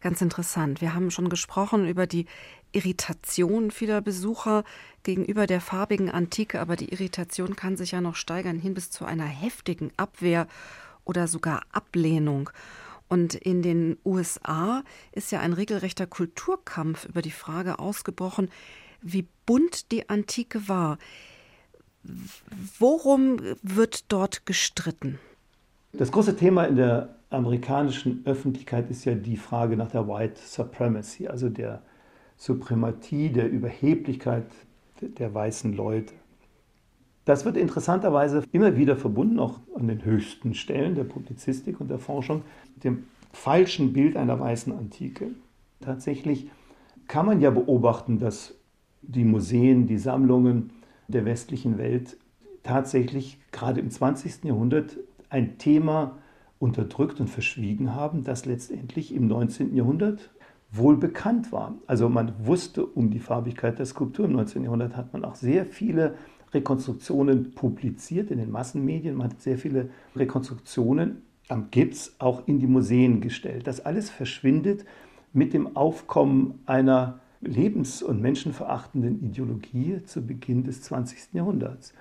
ganz 0.00 0.22
interessant. 0.22 0.80
Wir 0.80 0.94
haben 0.94 1.10
schon 1.10 1.28
gesprochen 1.28 1.86
über 1.86 2.06
die 2.06 2.26
Irritation 2.72 3.70
vieler 3.70 4.00
Besucher 4.00 4.64
gegenüber 5.02 5.46
der 5.46 5.60
farbigen 5.60 6.10
Antike, 6.10 6.60
aber 6.60 6.76
die 6.76 6.90
Irritation 6.90 7.56
kann 7.56 7.76
sich 7.76 7.90
ja 7.90 8.00
noch 8.00 8.16
steigern 8.16 8.58
hin 8.58 8.74
bis 8.74 8.90
zu 8.90 9.04
einer 9.04 9.26
heftigen 9.26 9.92
Abwehr 9.96 10.46
oder 11.04 11.26
sogar 11.26 11.62
Ablehnung. 11.72 12.50
Und 13.10 13.34
in 13.34 13.60
den 13.60 13.98
USA 14.04 14.84
ist 15.10 15.32
ja 15.32 15.40
ein 15.40 15.52
regelrechter 15.52 16.06
Kulturkampf 16.06 17.06
über 17.06 17.22
die 17.22 17.32
Frage 17.32 17.80
ausgebrochen, 17.80 18.48
wie 19.02 19.26
bunt 19.46 19.90
die 19.90 20.08
Antike 20.08 20.68
war. 20.68 20.96
Worum 22.78 23.40
wird 23.62 24.12
dort 24.12 24.46
gestritten? 24.46 25.18
Das 25.92 26.12
große 26.12 26.36
Thema 26.36 26.64
in 26.64 26.76
der 26.76 27.16
amerikanischen 27.30 28.22
Öffentlichkeit 28.26 28.88
ist 28.90 29.04
ja 29.04 29.14
die 29.14 29.36
Frage 29.36 29.76
nach 29.76 29.90
der 29.90 30.06
White 30.06 30.40
Supremacy, 30.40 31.26
also 31.26 31.48
der 31.48 31.82
Suprematie, 32.36 33.30
der 33.30 33.50
Überheblichkeit 33.50 34.46
der 35.00 35.34
weißen 35.34 35.72
Leute. 35.72 36.14
Das 37.30 37.44
wird 37.44 37.56
interessanterweise 37.56 38.42
immer 38.50 38.76
wieder 38.76 38.96
verbunden, 38.96 39.38
auch 39.38 39.60
an 39.76 39.86
den 39.86 40.04
höchsten 40.04 40.52
Stellen 40.52 40.96
der 40.96 41.04
Publizistik 41.04 41.80
und 41.80 41.88
der 41.88 42.00
Forschung, 42.00 42.42
mit 42.74 42.82
dem 42.82 43.04
falschen 43.32 43.92
Bild 43.92 44.16
einer 44.16 44.40
weißen 44.40 44.76
Antike. 44.76 45.28
Tatsächlich 45.80 46.50
kann 47.06 47.26
man 47.26 47.40
ja 47.40 47.50
beobachten, 47.50 48.18
dass 48.18 48.56
die 49.02 49.22
Museen, 49.22 49.86
die 49.86 49.96
Sammlungen 49.96 50.72
der 51.06 51.24
westlichen 51.24 51.78
Welt 51.78 52.16
tatsächlich 52.64 53.38
gerade 53.52 53.78
im 53.78 53.92
20. 53.92 54.42
Jahrhundert 54.42 54.96
ein 55.28 55.56
Thema 55.56 56.18
unterdrückt 56.58 57.20
und 57.20 57.28
verschwiegen 57.30 57.94
haben, 57.94 58.24
das 58.24 58.44
letztendlich 58.44 59.14
im 59.14 59.28
19. 59.28 59.76
Jahrhundert 59.76 60.30
wohl 60.72 60.96
bekannt 60.96 61.52
war. 61.52 61.74
Also 61.86 62.08
man 62.08 62.32
wusste 62.44 62.84
um 62.84 63.10
die 63.12 63.20
Farbigkeit 63.20 63.78
der 63.78 63.86
Skulptur. 63.86 64.24
Im 64.24 64.32
19. 64.32 64.64
Jahrhundert 64.64 64.96
hat 64.96 65.12
man 65.12 65.24
auch 65.24 65.36
sehr 65.36 65.64
viele 65.64 66.16
Rekonstruktionen 66.52 67.52
publiziert 67.52 68.30
in 68.30 68.38
den 68.38 68.50
Massenmedien. 68.50 69.14
Man 69.14 69.30
hat 69.30 69.40
sehr 69.40 69.58
viele 69.58 69.90
Rekonstruktionen 70.16 71.22
am 71.48 71.70
Gips 71.70 72.14
auch 72.18 72.46
in 72.46 72.58
die 72.58 72.66
Museen 72.66 73.20
gestellt. 73.20 73.66
Das 73.66 73.80
alles 73.80 74.10
verschwindet 74.10 74.84
mit 75.32 75.52
dem 75.52 75.76
Aufkommen 75.76 76.60
einer 76.66 77.20
lebens- 77.40 78.02
und 78.02 78.20
menschenverachtenden 78.20 79.22
Ideologie 79.22 80.02
zu 80.04 80.24
Beginn 80.26 80.64
des 80.64 80.82
20. 80.82 81.34
Jahrhunderts. 81.34 81.94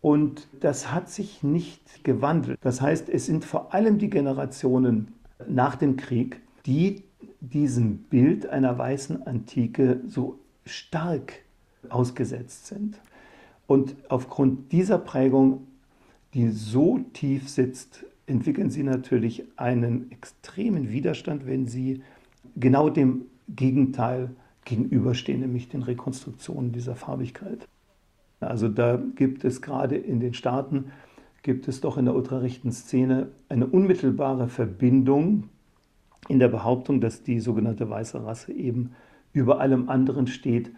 Und 0.00 0.48
das 0.60 0.92
hat 0.92 1.10
sich 1.10 1.42
nicht 1.42 2.04
gewandelt. 2.04 2.58
Das 2.62 2.80
heißt, 2.80 3.08
es 3.10 3.26
sind 3.26 3.44
vor 3.44 3.74
allem 3.74 3.98
die 3.98 4.08
Generationen 4.08 5.08
nach 5.46 5.76
dem 5.76 5.96
Krieg, 5.96 6.40
die 6.64 7.04
diesem 7.40 7.98
Bild 7.98 8.46
einer 8.46 8.76
weißen 8.78 9.26
Antike 9.26 10.00
so 10.06 10.38
stark 10.64 11.34
ausgesetzt 11.88 12.66
sind. 12.66 12.98
Und 13.70 13.94
aufgrund 14.08 14.72
dieser 14.72 14.98
Prägung, 14.98 15.68
die 16.34 16.48
so 16.48 16.98
tief 17.12 17.48
sitzt, 17.48 18.04
entwickeln 18.26 18.68
sie 18.68 18.82
natürlich 18.82 19.44
einen 19.54 20.10
extremen 20.10 20.90
Widerstand, 20.90 21.46
wenn 21.46 21.68
sie 21.68 22.02
genau 22.56 22.90
dem 22.90 23.26
Gegenteil 23.48 24.30
gegenüberstehen, 24.64 25.38
nämlich 25.38 25.68
den 25.68 25.82
Rekonstruktionen 25.82 26.72
dieser 26.72 26.96
Farbigkeit. 26.96 27.68
Also 28.40 28.68
da 28.68 29.00
gibt 29.14 29.44
es 29.44 29.62
gerade 29.62 29.94
in 29.94 30.18
den 30.18 30.34
Staaten, 30.34 30.86
gibt 31.44 31.68
es 31.68 31.80
doch 31.80 31.96
in 31.96 32.06
der 32.06 32.16
ultrarechten 32.16 32.72
Szene 32.72 33.28
eine 33.48 33.68
unmittelbare 33.68 34.48
Verbindung 34.48 35.44
in 36.26 36.40
der 36.40 36.48
Behauptung, 36.48 37.00
dass 37.00 37.22
die 37.22 37.38
sogenannte 37.38 37.88
weiße 37.88 38.24
Rasse 38.24 38.52
eben 38.52 38.96
über 39.32 39.60
allem 39.60 39.88
anderen 39.88 40.26
steht 40.26 40.72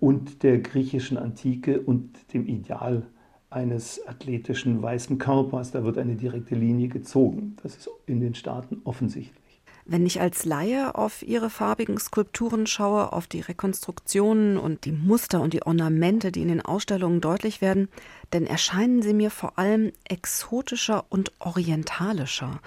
und 0.00 0.42
der 0.42 0.58
griechischen 0.58 1.16
Antike 1.16 1.80
und 1.80 2.32
dem 2.32 2.46
Ideal 2.46 3.06
eines 3.50 4.06
athletischen 4.06 4.82
weißen 4.82 5.18
Körpers. 5.18 5.70
Da 5.70 5.84
wird 5.84 5.98
eine 5.98 6.16
direkte 6.16 6.54
Linie 6.54 6.88
gezogen. 6.88 7.56
Das 7.62 7.76
ist 7.76 7.90
in 8.06 8.20
den 8.20 8.34
Staaten 8.34 8.80
offensichtlich. 8.84 9.46
Wenn 9.88 10.04
ich 10.04 10.20
als 10.20 10.44
Laie 10.44 10.96
auf 10.96 11.22
Ihre 11.22 11.48
farbigen 11.48 11.96
Skulpturen 11.96 12.66
schaue, 12.66 13.12
auf 13.12 13.28
die 13.28 13.38
Rekonstruktionen 13.38 14.58
und 14.58 14.84
die 14.84 14.90
Muster 14.90 15.40
und 15.40 15.52
die 15.52 15.62
Ornamente, 15.62 16.32
die 16.32 16.42
in 16.42 16.48
den 16.48 16.60
Ausstellungen 16.60 17.20
deutlich 17.20 17.60
werden, 17.60 17.88
dann 18.30 18.46
erscheinen 18.46 19.00
sie 19.00 19.14
mir 19.14 19.30
vor 19.30 19.60
allem 19.60 19.92
exotischer 20.08 21.04
und 21.08 21.30
orientalischer. 21.38 22.60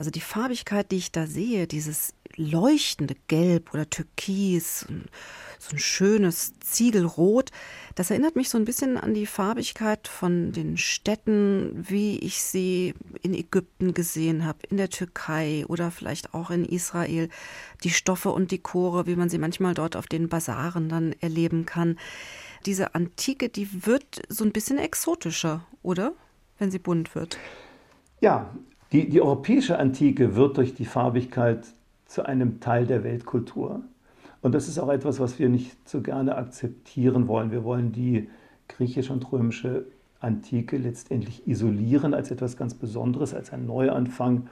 Also 0.00 0.10
die 0.10 0.22
Farbigkeit, 0.22 0.90
die 0.92 0.96
ich 0.96 1.12
da 1.12 1.26
sehe, 1.26 1.66
dieses 1.66 2.14
leuchtende 2.34 3.16
Gelb 3.28 3.74
oder 3.74 3.90
Türkis, 3.90 4.86
so 5.58 5.76
ein 5.76 5.78
schönes 5.78 6.54
Ziegelrot. 6.60 7.50
Das 7.96 8.10
erinnert 8.10 8.34
mich 8.34 8.48
so 8.48 8.56
ein 8.56 8.64
bisschen 8.64 8.96
an 8.96 9.12
die 9.12 9.26
Farbigkeit 9.26 10.08
von 10.08 10.52
den 10.52 10.78
Städten, 10.78 11.84
wie 11.86 12.18
ich 12.18 12.40
sie 12.40 12.94
in 13.20 13.34
Ägypten 13.34 13.92
gesehen 13.92 14.46
habe, 14.46 14.60
in 14.70 14.78
der 14.78 14.88
Türkei 14.88 15.66
oder 15.68 15.90
vielleicht 15.90 16.32
auch 16.32 16.48
in 16.48 16.64
Israel. 16.64 17.28
Die 17.84 17.90
Stoffe 17.90 18.30
und 18.30 18.52
Dekore, 18.52 19.06
wie 19.06 19.16
man 19.16 19.28
sie 19.28 19.36
manchmal 19.36 19.74
dort 19.74 19.96
auf 19.96 20.06
den 20.06 20.30
Basaren 20.30 20.88
dann 20.88 21.14
erleben 21.20 21.66
kann. 21.66 21.98
Diese 22.64 22.94
Antike, 22.94 23.50
die 23.50 23.84
wird 23.84 24.22
so 24.30 24.44
ein 24.44 24.52
bisschen 24.52 24.78
exotischer, 24.78 25.66
oder? 25.82 26.14
Wenn 26.56 26.70
sie 26.70 26.78
bunt 26.78 27.14
wird. 27.14 27.36
Ja, 28.22 28.50
die, 28.92 29.08
die 29.08 29.20
europäische 29.20 29.78
Antike 29.78 30.34
wird 30.36 30.56
durch 30.56 30.74
die 30.74 30.84
Farbigkeit 30.84 31.66
zu 32.06 32.24
einem 32.24 32.60
Teil 32.60 32.86
der 32.86 33.04
Weltkultur. 33.04 33.82
Und 34.42 34.54
das 34.54 34.68
ist 34.68 34.78
auch 34.78 34.88
etwas, 34.88 35.20
was 35.20 35.38
wir 35.38 35.48
nicht 35.48 35.88
so 35.88 36.00
gerne 36.00 36.36
akzeptieren 36.36 37.28
wollen. 37.28 37.50
Wir 37.50 37.62
wollen 37.62 37.92
die 37.92 38.28
griechische 38.68 39.12
und 39.12 39.30
römische 39.30 39.86
Antike 40.18 40.76
letztendlich 40.76 41.46
isolieren 41.46 42.14
als 42.14 42.30
etwas 42.30 42.56
ganz 42.56 42.74
Besonderes, 42.74 43.34
als 43.34 43.52
ein 43.52 43.66
Neuanfang, 43.66 44.48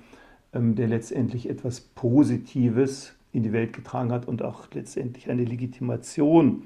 ähm, 0.53 0.75
der 0.75 0.89
letztendlich 0.89 1.49
etwas 1.49 1.81
Positives 1.81 3.15
in 3.33 3.43
die 3.43 3.53
Welt 3.53 3.73
getragen 3.73 4.13
hat 4.13 4.27
und 4.27 4.43
auch 4.43 4.69
letztendlich 4.73 5.31
eine 5.31 5.45
Legitimation 5.45 6.65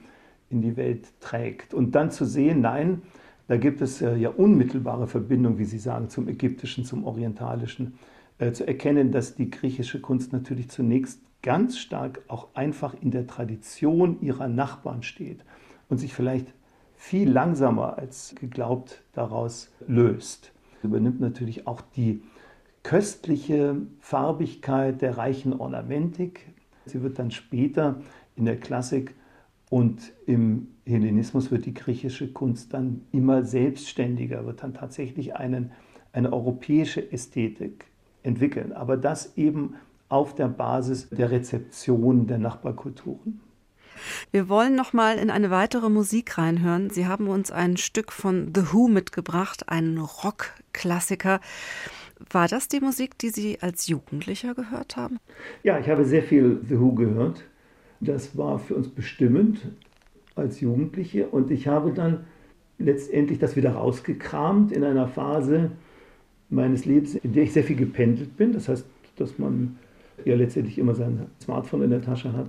in 0.50 0.62
die 0.62 0.76
Welt 0.76 1.08
trägt. 1.20 1.74
Und 1.74 1.94
dann 1.94 2.10
zu 2.10 2.24
sehen, 2.24 2.60
nein, 2.60 3.02
da 3.48 3.56
gibt 3.56 3.80
es 3.80 4.00
ja 4.00 4.30
unmittelbare 4.30 5.06
Verbindungen, 5.06 5.58
wie 5.58 5.64
Sie 5.64 5.78
sagen, 5.78 6.08
zum 6.08 6.28
Ägyptischen, 6.28 6.84
zum 6.84 7.04
Orientalischen, 7.04 7.94
äh, 8.38 8.52
zu 8.52 8.66
erkennen, 8.66 9.12
dass 9.12 9.34
die 9.34 9.50
griechische 9.50 10.00
Kunst 10.00 10.32
natürlich 10.32 10.68
zunächst 10.70 11.20
ganz 11.42 11.78
stark 11.78 12.22
auch 12.28 12.48
einfach 12.54 12.94
in 13.00 13.10
der 13.10 13.26
Tradition 13.26 14.20
ihrer 14.20 14.48
Nachbarn 14.48 15.02
steht 15.02 15.44
und 15.88 15.98
sich 15.98 16.14
vielleicht 16.14 16.54
viel 16.96 17.30
langsamer 17.30 17.98
als 17.98 18.34
geglaubt 18.40 19.02
daraus 19.12 19.72
löst. 19.86 20.52
Übernimmt 20.82 21.20
natürlich 21.20 21.66
auch 21.66 21.80
die 21.80 22.22
köstliche 22.82 23.76
Farbigkeit 24.00 25.02
der 25.02 25.18
reichen 25.18 25.52
Ornamentik. 25.52 26.48
Sie 26.86 27.02
wird 27.02 27.18
dann 27.18 27.30
später 27.30 28.00
in 28.36 28.44
der 28.44 28.56
Klassik 28.56 29.14
und 29.72 30.12
im 30.26 30.68
Hellenismus 30.84 31.50
wird 31.50 31.64
die 31.64 31.72
griechische 31.72 32.30
Kunst 32.30 32.74
dann 32.74 33.06
immer 33.10 33.42
selbstständiger, 33.42 34.44
wird 34.44 34.62
dann 34.62 34.74
tatsächlich 34.74 35.34
einen, 35.36 35.72
eine 36.12 36.30
europäische 36.30 37.10
Ästhetik 37.10 37.86
entwickeln. 38.22 38.74
Aber 38.74 38.98
das 38.98 39.34
eben 39.38 39.76
auf 40.10 40.34
der 40.34 40.48
Basis 40.48 41.08
der 41.08 41.30
Rezeption 41.30 42.26
der 42.26 42.36
Nachbarkulturen. 42.36 43.40
Wir 44.30 44.50
wollen 44.50 44.74
noch 44.74 44.92
mal 44.92 45.16
in 45.16 45.30
eine 45.30 45.50
weitere 45.50 45.88
Musik 45.88 46.36
reinhören. 46.36 46.90
Sie 46.90 47.06
haben 47.06 47.28
uns 47.28 47.50
ein 47.50 47.78
Stück 47.78 48.12
von 48.12 48.52
The 48.54 48.74
Who 48.74 48.88
mitgebracht, 48.88 49.70
einen 49.70 49.96
Rockklassiker. 49.96 51.40
War 52.30 52.46
das 52.46 52.68
die 52.68 52.80
Musik, 52.80 53.16
die 53.16 53.30
Sie 53.30 53.62
als 53.62 53.86
Jugendlicher 53.86 54.54
gehört 54.54 54.98
haben? 54.98 55.18
Ja, 55.62 55.78
ich 55.78 55.88
habe 55.88 56.04
sehr 56.04 56.22
viel 56.22 56.60
The 56.68 56.78
Who 56.78 56.92
gehört. 56.92 57.44
Das 58.04 58.36
war 58.36 58.58
für 58.58 58.74
uns 58.74 58.88
bestimmend 58.88 59.60
als 60.34 60.60
Jugendliche 60.60 61.28
und 61.28 61.52
ich 61.52 61.68
habe 61.68 61.92
dann 61.92 62.24
letztendlich 62.76 63.38
das 63.38 63.54
wieder 63.54 63.74
rausgekramt 63.74 64.72
in 64.72 64.82
einer 64.82 65.06
Phase 65.06 65.70
meines 66.50 66.84
Lebens, 66.84 67.14
in 67.14 67.32
der 67.32 67.44
ich 67.44 67.52
sehr 67.52 67.62
viel 67.62 67.76
gependelt 67.76 68.36
bin. 68.36 68.52
Das 68.52 68.68
heißt, 68.68 68.84
dass 69.16 69.38
man 69.38 69.78
ja 70.24 70.34
letztendlich 70.34 70.78
immer 70.78 70.96
sein 70.96 71.26
Smartphone 71.40 71.82
in 71.82 71.90
der 71.90 72.02
Tasche 72.02 72.32
hat 72.32 72.48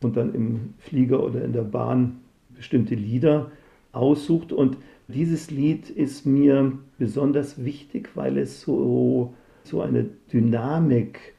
und 0.00 0.16
dann 0.16 0.34
im 0.34 0.74
Flieger 0.78 1.22
oder 1.22 1.44
in 1.44 1.52
der 1.52 1.62
Bahn 1.62 2.22
bestimmte 2.54 2.94
Lieder 2.94 3.50
aussucht. 3.92 4.50
Und 4.50 4.78
dieses 5.08 5.50
Lied 5.50 5.90
ist 5.90 6.24
mir 6.24 6.72
besonders 6.96 7.62
wichtig, 7.62 8.08
weil 8.14 8.38
es 8.38 8.62
so, 8.62 9.34
so 9.62 9.82
eine 9.82 10.06
Dynamik 10.32 11.35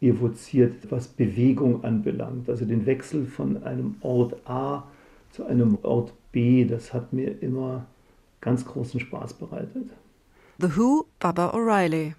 evoziert, 0.00 0.90
was 0.90 1.08
Bewegung 1.08 1.84
anbelangt. 1.84 2.48
Also 2.48 2.64
den 2.64 2.86
Wechsel 2.86 3.26
von 3.26 3.62
einem 3.64 3.96
Ort 4.00 4.36
A 4.48 4.84
zu 5.30 5.44
einem 5.44 5.78
Ort 5.82 6.12
B, 6.32 6.64
das 6.64 6.92
hat 6.92 7.12
mir 7.12 7.42
immer 7.42 7.86
ganz 8.40 8.64
großen 8.64 9.00
Spaß 9.00 9.34
bereitet. 9.34 9.90
The 10.58 10.76
Who, 10.76 11.06
Baba 11.18 11.50
O'Reilly. 11.50 12.14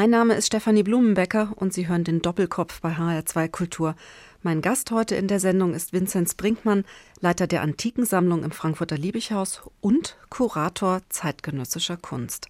Mein 0.00 0.08
Name 0.08 0.32
ist 0.32 0.46
Stefanie 0.46 0.82
Blumenbecker 0.82 1.52
und 1.56 1.74
Sie 1.74 1.86
hören 1.86 2.04
den 2.04 2.22
Doppelkopf 2.22 2.80
bei 2.80 2.92
HR2 2.92 3.48
Kultur. 3.48 3.96
Mein 4.42 4.62
Gast 4.62 4.90
heute 4.92 5.14
in 5.14 5.28
der 5.28 5.40
Sendung 5.40 5.74
ist 5.74 5.92
Vinzenz 5.92 6.32
Brinkmann, 6.32 6.86
Leiter 7.20 7.46
der 7.46 7.60
Antikensammlung 7.60 8.42
im 8.42 8.50
Frankfurter 8.50 8.96
Liebighaus 8.96 9.60
und 9.82 10.16
Kurator 10.30 11.02
zeitgenössischer 11.10 11.98
Kunst. 11.98 12.48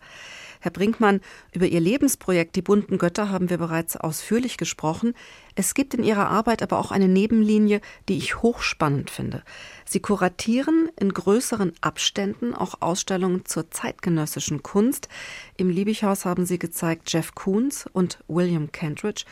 Herr 0.63 0.71
Brinkmann, 0.71 1.21
über 1.55 1.67
Ihr 1.67 1.81
Lebensprojekt 1.81 2.55
Die 2.55 2.63
bunten 2.63 2.99
Götter 2.99 3.31
haben 3.31 3.49
wir 3.49 3.57
bereits 3.57 3.97
ausführlich 3.97 4.59
gesprochen. 4.59 5.15
Es 5.55 5.73
gibt 5.73 5.95
in 5.95 6.05
Ihrer 6.05 6.29
Arbeit 6.29 6.63
aber 6.63 6.79
auch 6.79 6.91
eine 6.91 7.09
Nebenlinie, 7.09 7.81
die 8.11 8.19
ich 8.19 8.43
hochspannend 8.43 9.09
finde. 9.11 9.43
Sie 9.87 10.01
kuratieren 10.01 10.91
in 11.01 11.15
größeren 11.15 11.73
Abständen 11.81 12.55
auch 12.55 12.75
Ausstellungen 12.81 13.47
zur 13.47 13.71
zeitgenössischen 13.71 14.63
Kunst. 14.63 15.09
Im 15.57 15.71
Liebighaus 15.71 16.27
haben 16.27 16.45
Sie 16.45 16.59
gezeigt 16.59 17.11
Jeff 17.11 17.35
Koons 17.35 17.89
und 17.91 18.19
William 18.29 18.71
Kentridge. 18.71 19.25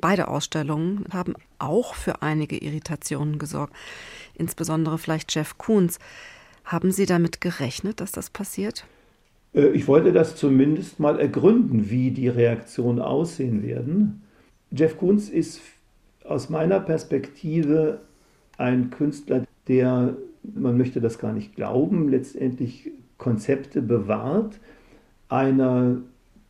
Beide 0.00 0.28
Ausstellungen 0.28 1.04
haben 1.12 1.34
auch 1.58 1.94
für 1.94 2.22
einige 2.22 2.56
Irritationen 2.56 3.38
gesorgt. 3.38 3.74
Insbesondere 4.34 4.96
vielleicht 4.96 5.34
Jeff 5.34 5.58
Koons. 5.58 5.98
Haben 6.64 6.92
Sie 6.92 7.04
damit 7.04 7.42
gerechnet, 7.42 8.00
dass 8.00 8.12
das 8.12 8.30
passiert? 8.30 8.86
Äh, 9.54 9.68
ich 9.68 9.88
wollte 9.88 10.12
das 10.12 10.36
zumindest 10.36 11.00
mal 11.00 11.18
ergründen, 11.18 11.90
wie 11.90 12.10
die 12.10 12.28
Reaktionen 12.28 13.00
aussehen 13.00 13.62
werden. 13.62 14.22
Jeff 14.70 14.96
Koons 14.96 15.28
ist 15.28 15.60
aus 16.24 16.48
meiner 16.48 16.80
Perspektive 16.80 18.00
ein 18.56 18.90
Künstler, 18.90 19.44
der, 19.68 20.16
man 20.42 20.76
möchte 20.76 21.00
das 21.00 21.18
gar 21.18 21.32
nicht 21.32 21.54
glauben, 21.54 22.08
letztendlich 22.08 22.90
Konzepte 23.18 23.82
bewahrt, 23.82 24.58
einer 25.28 25.98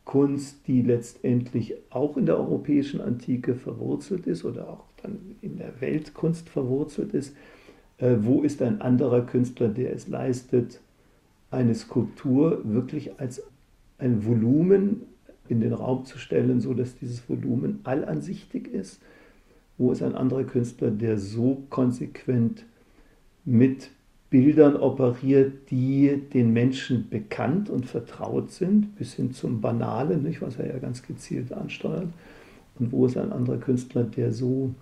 Kunst, 0.05 0.67
die 0.67 0.81
letztendlich 0.81 1.75
auch 1.89 2.17
in 2.17 2.25
der 2.25 2.37
europäischen 2.37 2.99
Antike 2.99 3.55
verwurzelt 3.55 4.27
ist 4.27 4.43
oder 4.43 4.69
auch 4.69 4.85
dann 5.01 5.35
in 5.41 5.57
der 5.57 5.79
Weltkunst 5.79 6.49
verwurzelt 6.49 7.13
ist. 7.13 7.35
Äh, 7.97 8.15
wo 8.21 8.41
ist 8.41 8.61
ein 8.61 8.81
anderer 8.81 9.21
Künstler, 9.21 9.69
der 9.69 9.93
es 9.93 10.07
leistet, 10.07 10.81
eine 11.53 11.75
Skulptur 11.75 12.61
wirklich 12.63 13.19
als 13.19 13.43
ein 13.97 14.25
Volumen 14.25 15.03
in 15.49 15.61
den 15.61 15.73
Raum 15.73 16.05
zu 16.05 16.17
stellen, 16.17 16.59
so 16.61 16.73
dass 16.73 16.95
dieses 16.95 17.27
Volumen 17.29 17.79
allansichtig 17.83 18.67
ist. 18.67 19.01
Wo 19.77 19.91
ist 19.91 20.03
ein 20.03 20.15
anderer 20.15 20.43
Künstler, 20.43 20.91
der 20.91 21.17
so 21.17 21.63
konsequent 21.69 22.65
mit 23.45 23.89
Bildern 24.29 24.75
operiert, 24.77 25.69
die 25.69 26.21
den 26.33 26.53
Menschen 26.53 27.07
bekannt 27.09 27.69
und 27.69 27.85
vertraut 27.85 28.51
sind, 28.51 28.95
bis 28.95 29.13
hin 29.13 29.31
zum 29.31 29.61
Banalen, 29.61 30.23
nicht, 30.23 30.41
was 30.41 30.57
er 30.57 30.67
ja 30.67 30.79
ganz 30.79 31.03
gezielt 31.03 31.53
ansteuert. 31.53 32.07
Und 32.79 32.91
wo 32.91 33.05
ist 33.05 33.17
ein 33.17 33.31
anderer 33.31 33.57
Künstler, 33.57 34.03
der 34.03 34.31
so 34.31 34.73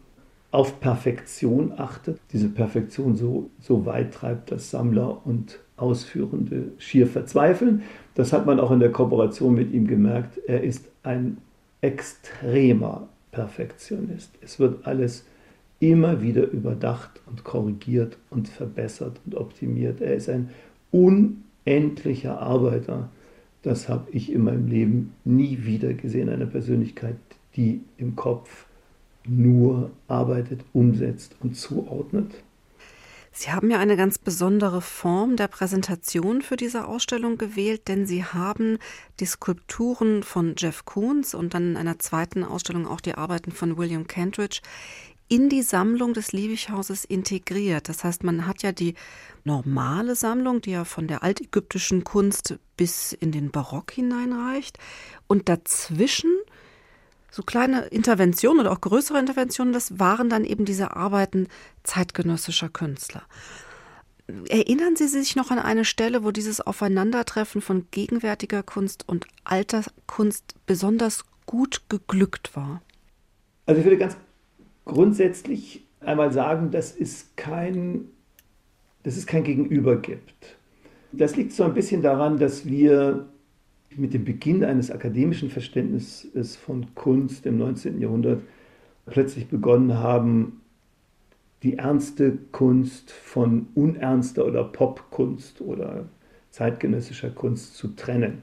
auf 0.51 0.79
Perfektion 0.79 1.73
achtet, 1.75 2.19
diese 2.31 2.49
Perfektion 2.49 3.15
so, 3.15 3.49
so 3.60 3.86
weit 3.86 4.13
treibt, 4.13 4.51
dass 4.51 4.71
Sammler 4.71 5.25
und 5.25 5.60
Ausführende 5.82 6.72
schier 6.78 7.08
verzweifeln. 7.08 7.84
Das 8.15 8.34
hat 8.34 8.46
man 8.46 8.60
auch 8.60 8.72
in 8.72 8.80
der 8.80 8.91
Kooperation 8.91 9.56
mit 9.56 9.72
ihm 9.74 9.88
gemerkt. 9.88 10.39
Er 10.48 10.63
ist 10.63 10.86
ein 11.04 11.38
extremer 11.82 13.08
Perfektionist. 13.32 14.32
Es 14.41 14.60
wird 14.60 14.86
alles 14.86 15.26
immer 15.80 16.22
wieder 16.22 16.50
überdacht 16.50 17.22
und 17.26 17.44
korrigiert 17.44 18.17
und 18.30 18.48
verbessert 18.48 19.20
und 19.26 19.36
optimiert. 19.36 20.00
Er 20.00 20.15
ist 20.15 20.30
ein 20.30 20.50
unendlicher 20.91 22.39
Arbeiter. 22.39 23.10
Das 23.63 23.89
habe 23.89 24.08
ich 24.12 24.32
in 24.32 24.44
meinem 24.44 24.67
Leben 24.67 25.13
nie 25.24 25.60
wieder 25.63 25.94
gesehen. 25.94 26.30
Eine 26.30 26.48
Persönlichkeit, 26.48 27.15
die 27.56 27.82
im 27.98 28.15
Kopf 28.15 28.67
nur 29.28 29.91
arbeitet, 30.08 30.62
umsetzt 30.74 31.36
und 31.41 31.56
zuordnet. 31.56 32.32
Sie 33.34 33.52
haben 33.52 33.72
ja 33.72 33.80
eine 33.80 33.96
ganz 33.96 34.17
besondere 34.17 34.82
Form 34.82 35.38
der 35.38 35.48
Präsentation 35.48 36.41
für 36.41 36.58
diese 36.58 36.86
Ausstellung 36.86 37.38
gewählt, 37.38 37.88
denn 37.88 38.06
Sie 38.06 38.26
haben 38.26 38.78
die 39.22 39.26
Skulpturen 39.26 40.22
von 40.22 40.56
Jeff 40.58 40.84
Koons 40.84 41.34
und 41.34 41.54
dann 41.54 41.72
in 41.72 41.78
einer 41.78 41.98
zweiten 41.98 42.44
Ausstellung 42.44 42.86
auch 42.86 43.00
die 43.00 43.15
Arbeiten 43.15 43.52
von 43.52 43.78
William 43.78 44.06
Kentridge 44.06 44.60
in 45.30 45.48
die 45.48 45.62
Sammlung 45.62 46.13
des 46.13 46.34
Liebighauses 46.34 47.06
integriert. 47.06 47.88
Das 47.88 48.04
heißt, 48.04 48.26
man 48.26 48.48
hat 48.48 48.63
ja 48.63 48.74
die 48.74 48.96
normale 49.46 50.15
Sammlung, 50.15 50.60
die 50.60 50.72
ja 50.72 50.84
von 50.84 51.08
der 51.08 51.24
altägyptischen 51.24 52.04
Kunst 52.04 52.60
bis 52.76 53.13
in 53.13 53.32
den 53.32 53.50
Barock 53.50 53.91
hineinreicht. 53.91 54.78
Und 55.28 55.48
dazwischen 55.48 56.32
so 57.32 57.44
kleine 57.44 57.86
Interventionen 57.86 58.60
oder 58.60 58.72
auch 58.74 58.82
größere 58.82 59.17
Interventionen, 59.17 59.74
das 59.74 59.98
waren 60.00 60.30
dann 60.30 60.44
eben 60.44 60.65
diese 60.65 60.96
Arbeiten 60.96 61.48
zeitgenössischer 61.84 62.70
Künstler. 62.70 63.24
Erinnern 64.50 64.96
Sie 64.96 65.08
sich 65.08 65.36
noch 65.36 65.50
an 65.50 65.60
eine 65.60 65.86
Stelle, 65.86 66.24
wo 66.24 66.32
dieses 66.32 66.62
Aufeinandertreffen 66.62 67.62
von 67.62 67.88
gegenwärtiger 67.91 68.63
Kunst 68.63 69.08
und 69.08 69.26
alter 69.44 69.84
Kunst 70.06 70.56
besonders 70.65 71.24
gut 71.46 71.82
geglückt 71.89 72.56
war? 72.56 72.82
Also 73.65 73.80
ich 73.80 73.86
würde 73.86 73.98
ganz 73.98 74.17
grundsätzlich 74.86 75.86
einmal 76.02 76.32
sagen, 76.32 76.72
dass 76.72 76.96
es 76.96 77.32
kein, 77.36 78.06
dass 79.04 79.17
es 79.17 79.26
kein 79.26 79.44
Gegenüber 79.44 79.98
gibt. 79.98 80.58
Das 81.13 81.36
liegt 81.36 81.52
so 81.54 81.63
ein 81.63 81.74
bisschen 81.74 82.02
daran, 82.02 82.38
dass 82.38 82.65
wir 82.65 83.28
mit 83.97 84.13
dem 84.13 84.25
Beginn 84.25 84.63
eines 84.63 84.91
akademischen 84.91 85.49
Verständnisses 85.49 86.56
von 86.56 86.93
Kunst 86.95 87.45
im 87.45 87.58
19. 87.58 87.99
Jahrhundert 87.99 88.41
plötzlich 89.06 89.47
begonnen 89.47 89.95
haben, 89.95 90.62
die 91.63 91.77
ernste 91.77 92.38
Kunst 92.51 93.12
von 93.12 93.67
unernster 93.75 94.45
oder 94.45 94.63
Popkunst 94.63 95.62
oder 95.62 96.06
zeitgenössischer 96.49 97.30
Kunst 97.30 97.75
zu 97.75 97.89
trennen. 97.89 98.41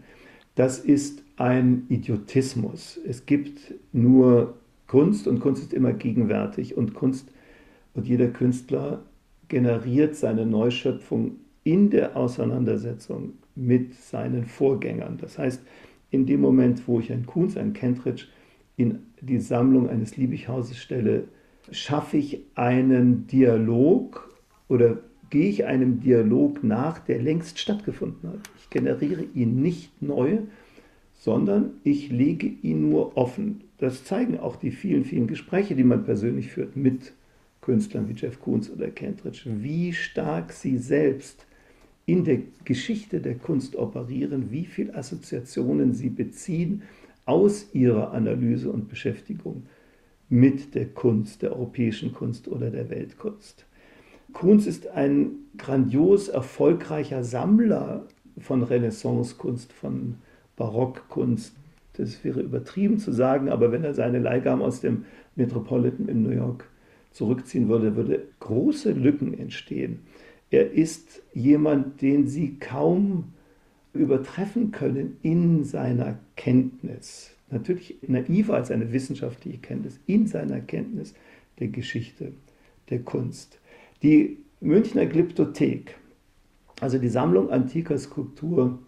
Das 0.54 0.78
ist 0.78 1.22
ein 1.37 1.87
Idiotismus. 1.88 2.98
Es 3.06 3.26
gibt 3.26 3.74
nur 3.92 4.54
Kunst 4.87 5.26
und 5.28 5.40
Kunst 5.40 5.62
ist 5.62 5.74
immer 5.74 5.92
gegenwärtig 5.92 6.76
und 6.76 6.94
Kunst 6.94 7.30
und 7.94 8.06
jeder 8.06 8.28
Künstler 8.28 9.02
generiert 9.48 10.14
seine 10.16 10.46
Neuschöpfung 10.46 11.37
in 11.64 11.90
der 11.90 12.16
Auseinandersetzung 12.16 13.34
mit 13.59 13.94
seinen 13.94 14.47
Vorgängern. 14.47 15.18
Das 15.18 15.38
heißt, 15.38 15.62
in 16.11 16.27
dem 16.27 16.40
Moment, 16.40 16.87
wo 16.87 17.01
ich 17.01 17.12
ein 17.12 17.27
Kunz, 17.27 17.57
ein 17.57 17.73
Kentridge 17.73 18.27
in 18.77 19.01
die 19.21 19.40
Sammlung 19.40 19.88
eines 19.88 20.16
Liebighauses 20.16 20.79
stelle, 20.79 21.25
schaffe 21.71 22.16
ich 22.16 22.40
einen 22.55 23.27
Dialog 23.27 24.33
oder 24.68 25.01
gehe 25.31 25.51
ich 25.51 25.66
einem 25.66 26.01
Dialog 26.01 26.64
nach, 26.64 26.99
der 26.99 27.21
längst 27.21 27.59
stattgefunden 27.59 28.31
hat. 28.31 28.40
Ich 28.59 28.71
generiere 28.71 29.25
ihn 29.35 29.61
nicht 29.61 30.01
neu, 30.01 30.38
sondern 31.12 31.73
ich 31.85 32.11
lege 32.11 32.47
ihn 32.47 32.88
nur 32.88 33.16
offen. 33.16 33.64
Das 33.79 34.05
zeigen 34.05 34.38
auch 34.38 34.57
die 34.57 34.71
vielen, 34.71 35.05
vielen 35.05 35.27
Gespräche, 35.27 35.75
die 35.75 35.85
man 35.85 36.05
persönlich 36.05 36.53
führt 36.53 36.77
mit 36.77 37.12
Künstlern 37.61 38.09
wie 38.09 38.14
Jeff 38.14 38.40
Koons 38.40 38.71
oder 38.71 38.88
Kentridge, 38.88 39.42
wie 39.44 39.92
stark 39.92 40.53
sie 40.53 40.79
selbst 40.79 41.44
in 42.09 42.25
der 42.25 42.38
Geschichte 42.64 43.21
der 43.21 43.35
Kunst 43.35 43.77
operieren, 43.77 44.51
wie 44.51 44.64
viele 44.64 44.94
Assoziationen 44.94 45.92
sie 45.92 46.09
beziehen 46.09 46.83
aus 47.27 47.66
ihrer 47.75 48.12
Analyse 48.12 48.71
und 48.71 48.88
Beschäftigung 48.88 49.64
mit 50.31 50.75
der 50.75 50.87
Kunst, 50.87 51.42
der 51.42 51.53
europäischen 51.53 52.14
Kunst 52.14 52.49
oder 52.49 52.71
der 52.71 52.88
Weltkunst. 52.88 53.66
Kunz 54.33 54.66
ist 54.66 54.88
ein 54.88 55.33
grandios 55.59 56.29
erfolgreicher 56.29 57.23
Sammler 57.25 58.06
von 58.38 58.63
Renaissancekunst, 58.63 59.75
von 59.75 60.15
Barockkunst. 60.56 61.54
Das 61.92 62.25
wäre 62.25 62.40
übertrieben 62.40 62.98
zu 62.98 63.13
sagen, 63.13 63.50
aber 63.50 63.71
wenn 63.71 63.85
er 63.85 63.92
seine 63.92 64.19
Leihgaben 64.19 64.63
aus 64.63 64.81
dem 64.81 65.04
Metropolitan 65.37 66.09
in 66.09 66.23
New 66.23 66.31
York 66.31 66.65
zurückziehen 67.13 67.69
würde, 67.69 67.96
würde 67.96 68.23
große 68.40 68.92
Lücken 68.92 69.38
entstehen. 69.38 69.98
Er 70.51 70.73
ist 70.73 71.23
jemand, 71.35 72.01
den 72.01 72.27
Sie 72.27 72.59
kaum 72.59 73.33
übertreffen 73.92 74.71
können 74.71 75.19
in 75.23 75.65
seiner 75.65 76.19
Kenntnis. 76.37 77.35
Natürlich 77.51 77.96
naiver 78.07 78.55
als 78.55 78.71
eine 78.71 78.92
wissenschaftliche 78.92 79.59
Kenntnis, 79.59 79.99
in 80.07 80.27
seiner 80.27 80.61
Kenntnis 80.61 81.15
der 81.59 81.69
Geschichte 81.69 82.33
der 82.90 83.01
Kunst. 83.01 83.59
Die 84.03 84.38
Münchner 84.61 85.07
Glyptothek, 85.07 85.96
also 86.81 86.99
die 86.99 87.09
Sammlung 87.09 87.51
antiker 87.51 87.99
Skulptur 87.99 88.79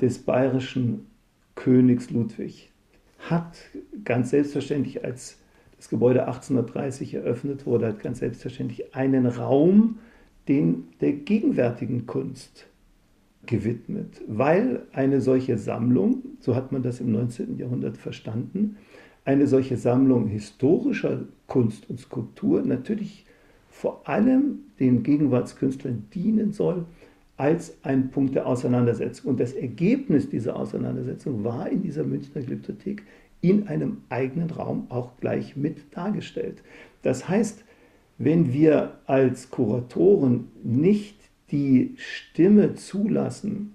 des 0.00 0.18
bayerischen 0.18 1.06
Königs 1.54 2.10
Ludwig, 2.10 2.70
hat 3.18 3.56
ganz 4.04 4.30
selbstverständlich, 4.30 5.04
als 5.04 5.38
das 5.76 5.88
Gebäude 5.88 6.26
1830 6.26 7.14
eröffnet 7.14 7.66
wurde, 7.66 7.88
hat 7.88 8.00
ganz 8.00 8.18
selbstverständlich 8.18 8.94
einen 8.94 9.26
Raum 9.26 9.98
den 10.48 10.84
der 11.00 11.12
gegenwärtigen 11.12 12.06
Kunst 12.06 12.66
gewidmet, 13.46 14.20
weil 14.26 14.82
eine 14.92 15.20
solche 15.20 15.58
Sammlung, 15.58 16.22
so 16.40 16.54
hat 16.54 16.72
man 16.72 16.82
das 16.82 17.00
im 17.00 17.12
19. 17.12 17.58
Jahrhundert 17.58 17.96
verstanden, 17.96 18.76
eine 19.24 19.46
solche 19.46 19.76
Sammlung 19.76 20.26
historischer 20.26 21.24
Kunst 21.46 21.88
und 21.88 22.00
Skulptur 22.00 22.62
natürlich 22.62 23.24
vor 23.70 24.08
allem 24.08 24.60
den 24.78 25.02
Gegenwartskünstlern 25.02 26.06
dienen 26.14 26.52
soll 26.52 26.84
als 27.36 27.76
ein 27.82 28.10
Punkt 28.10 28.34
der 28.34 28.46
Auseinandersetzung. 28.46 29.32
Und 29.32 29.40
das 29.40 29.52
Ergebnis 29.54 30.28
dieser 30.28 30.56
Auseinandersetzung 30.56 31.42
war 31.42 31.68
in 31.68 31.82
dieser 31.82 32.04
Münchner 32.04 32.42
Glyptothek 32.42 33.02
in 33.40 33.66
einem 33.66 33.98
eigenen 34.08 34.50
Raum 34.50 34.86
auch 34.88 35.16
gleich 35.18 35.56
mit 35.56 35.96
dargestellt. 35.96 36.62
Das 37.02 37.28
heißt, 37.28 37.64
wenn 38.24 38.52
wir 38.52 38.98
als 39.06 39.50
Kuratoren 39.50 40.48
nicht 40.62 41.16
die 41.50 41.94
Stimme 41.96 42.74
zulassen, 42.74 43.74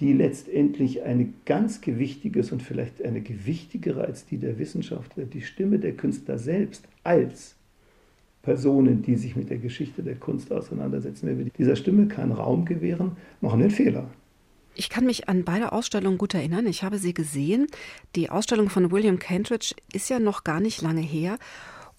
die 0.00 0.12
letztendlich 0.12 1.02
ein 1.02 1.34
ganz 1.44 1.80
gewichtiges 1.80 2.50
und 2.50 2.62
vielleicht 2.62 3.04
eine 3.04 3.20
gewichtigere 3.20 4.04
als 4.04 4.24
die 4.24 4.38
der 4.38 4.58
Wissenschaftler, 4.58 5.24
die 5.24 5.42
Stimme 5.42 5.78
der 5.78 5.92
Künstler 5.92 6.38
selbst 6.38 6.88
als 7.04 7.56
Personen, 8.42 9.02
die 9.02 9.16
sich 9.16 9.36
mit 9.36 9.50
der 9.50 9.58
Geschichte 9.58 10.02
der 10.02 10.16
Kunst 10.16 10.50
auseinandersetzen, 10.50 11.26
wenn 11.26 11.38
wir 11.38 11.46
dieser 11.56 11.76
Stimme 11.76 12.06
keinen 12.08 12.32
Raum 12.32 12.64
gewähren, 12.64 13.12
machen 13.40 13.58
wir 13.58 13.64
einen 13.64 13.70
Fehler. 13.70 14.10
Ich 14.74 14.88
kann 14.88 15.04
mich 15.04 15.28
an 15.28 15.44
beide 15.44 15.72
Ausstellungen 15.72 16.18
gut 16.18 16.34
erinnern. 16.34 16.66
Ich 16.66 16.82
habe 16.82 16.98
sie 16.98 17.14
gesehen. 17.14 17.66
Die 18.16 18.30
Ausstellung 18.30 18.70
von 18.70 18.90
William 18.90 19.18
Kentridge 19.18 19.74
ist 19.92 20.10
ja 20.10 20.18
noch 20.18 20.42
gar 20.42 20.60
nicht 20.60 20.82
lange 20.82 21.00
her. 21.00 21.38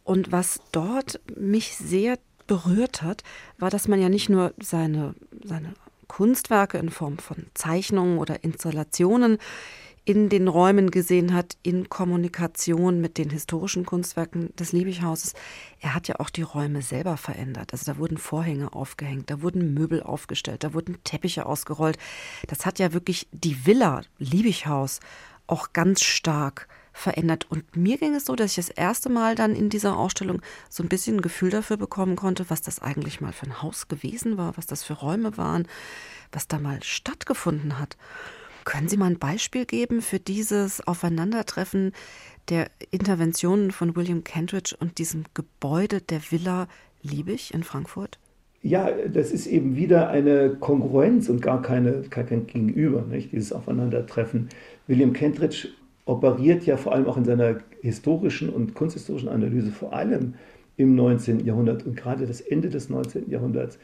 Und 0.06 0.32
was 0.32 0.62
dort 0.72 1.20
mich 1.36 1.76
sehr 1.76 2.18
berührt 2.48 3.02
hat, 3.02 3.24
war, 3.58 3.70
dass 3.70 3.90
man 3.90 4.00
ja 4.00 4.08
nicht 4.08 4.30
nur 4.30 4.54
seine, 4.62 5.16
seine 5.44 5.74
Kunstwerke 6.08 6.78
in 6.78 6.92
Form 6.92 7.18
von 7.18 7.48
Zeichnungen 7.56 8.20
oder 8.20 8.44
Installationen 8.44 9.40
in 10.06 10.30
den 10.30 10.48
Räumen 10.48 10.92
gesehen 10.92 11.34
hat, 11.34 11.58
in 11.64 11.90
Kommunikation 11.90 13.02
mit 13.02 13.18
den 13.18 13.32
historischen 13.32 13.88
Kunstwerken 13.88 14.56
des 14.56 14.72
Liebighauses. 14.72 15.34
Er 15.80 15.96
hat 15.96 16.08
ja 16.08 16.20
auch 16.20 16.30
die 16.30 16.44
Räume 16.44 16.84
selber 16.84 17.18
verändert. 17.18 17.74
Also 17.74 17.92
da 17.92 17.98
wurden 17.98 18.20
Vorhänge 18.20 18.74
aufgehängt, 18.74 19.32
da 19.32 19.42
wurden 19.42 19.74
Möbel 19.74 20.04
aufgestellt, 20.04 20.64
da 20.64 20.76
wurden 20.76 21.04
Teppiche 21.04 21.48
ausgerollt. 21.48 21.98
Das 22.48 22.68
hat 22.68 22.78
ja 22.78 22.94
wirklich 22.94 23.28
die 23.32 23.66
Villa 23.66 24.02
Liebighaus 24.20 25.00
auch 25.48 25.74
ganz 25.74 26.04
stark 26.04 26.68
verändert. 26.96 27.46
Und 27.50 27.76
mir 27.76 27.98
ging 27.98 28.16
es 28.16 28.26
so, 28.26 28.36
dass 28.36 28.52
ich 28.52 28.68
das 28.68 28.70
erste 28.70 29.10
Mal 29.10 29.36
dann 29.36 29.54
in 29.54 29.70
dieser 29.70 29.98
Ausstellung 29.98 30.42
so 30.70 30.82
ein 30.82 30.90
bisschen 30.90 31.18
ein 31.18 31.22
Gefühl 31.22 31.50
dafür 31.50 31.76
bekommen 31.76 32.16
konnte, 32.16 32.50
was 32.50 32.62
das 32.62 32.82
eigentlich 32.82 33.20
mal 33.20 33.34
für 33.34 33.48
ein 33.48 33.62
Haus 33.62 33.90
gewesen 33.90 34.38
war, 34.38 34.56
was 34.56 34.66
das 34.66 34.84
für 34.84 34.94
Räume 34.94 35.38
waren, 35.38 35.68
was 36.32 36.48
da 36.48 36.58
mal 36.58 36.82
stattgefunden 36.82 37.80
hat. 37.80 37.98
Können 38.64 38.88
Sie 38.88 38.98
mal 38.98 39.08
ein 39.08 39.20
Beispiel 39.20 39.66
geben 39.66 40.02
für 40.02 40.20
dieses 40.20 40.88
Aufeinandertreffen 40.88 41.92
der 42.50 42.68
Interventionen 42.92 43.72
von 43.72 43.96
William 43.96 44.24
Kentridge 44.24 44.76
und 44.80 44.98
diesem 44.98 45.26
Gebäude 45.34 46.02
der 46.02 46.22
Villa 46.32 46.68
Liebig 47.04 47.54
in 47.54 47.64
Frankfurt? 47.64 48.18
Ja, 48.64 48.90
das 48.90 49.32
ist 49.32 49.46
eben 49.46 49.76
wieder 49.76 50.10
eine 50.10 50.56
Kongruenz 50.56 51.30
und 51.30 51.42
gar, 51.42 51.62
keine, 51.62 52.02
gar 52.10 52.24
kein 52.24 52.48
Gegenüber, 52.48 53.02
nicht? 53.04 53.34
dieses 53.34 53.54
Aufeinandertreffen. 53.54 54.50
William 54.88 55.14
Kentridge 55.14 55.68
operiert 56.06 56.66
ja 56.66 56.78
vor 56.78 56.94
allem 56.94 57.08
auch 57.08 57.18
in 57.18 57.26
seiner 57.26 57.58
historischen 57.82 58.50
und 58.50 58.76
kunsthistorischen 58.76 59.30
Analyse 59.30 59.72
vor 59.72 59.94
allem 59.94 60.36
im 60.78 60.96
19. 60.96 61.46
Jahrhundert 61.46 61.86
und 61.86 61.96
gerade 61.96 62.26
das 62.26 62.42
Ende 62.42 62.70
des 62.70 62.90
19. 62.90 63.30
Jahrhunderts 63.30 63.80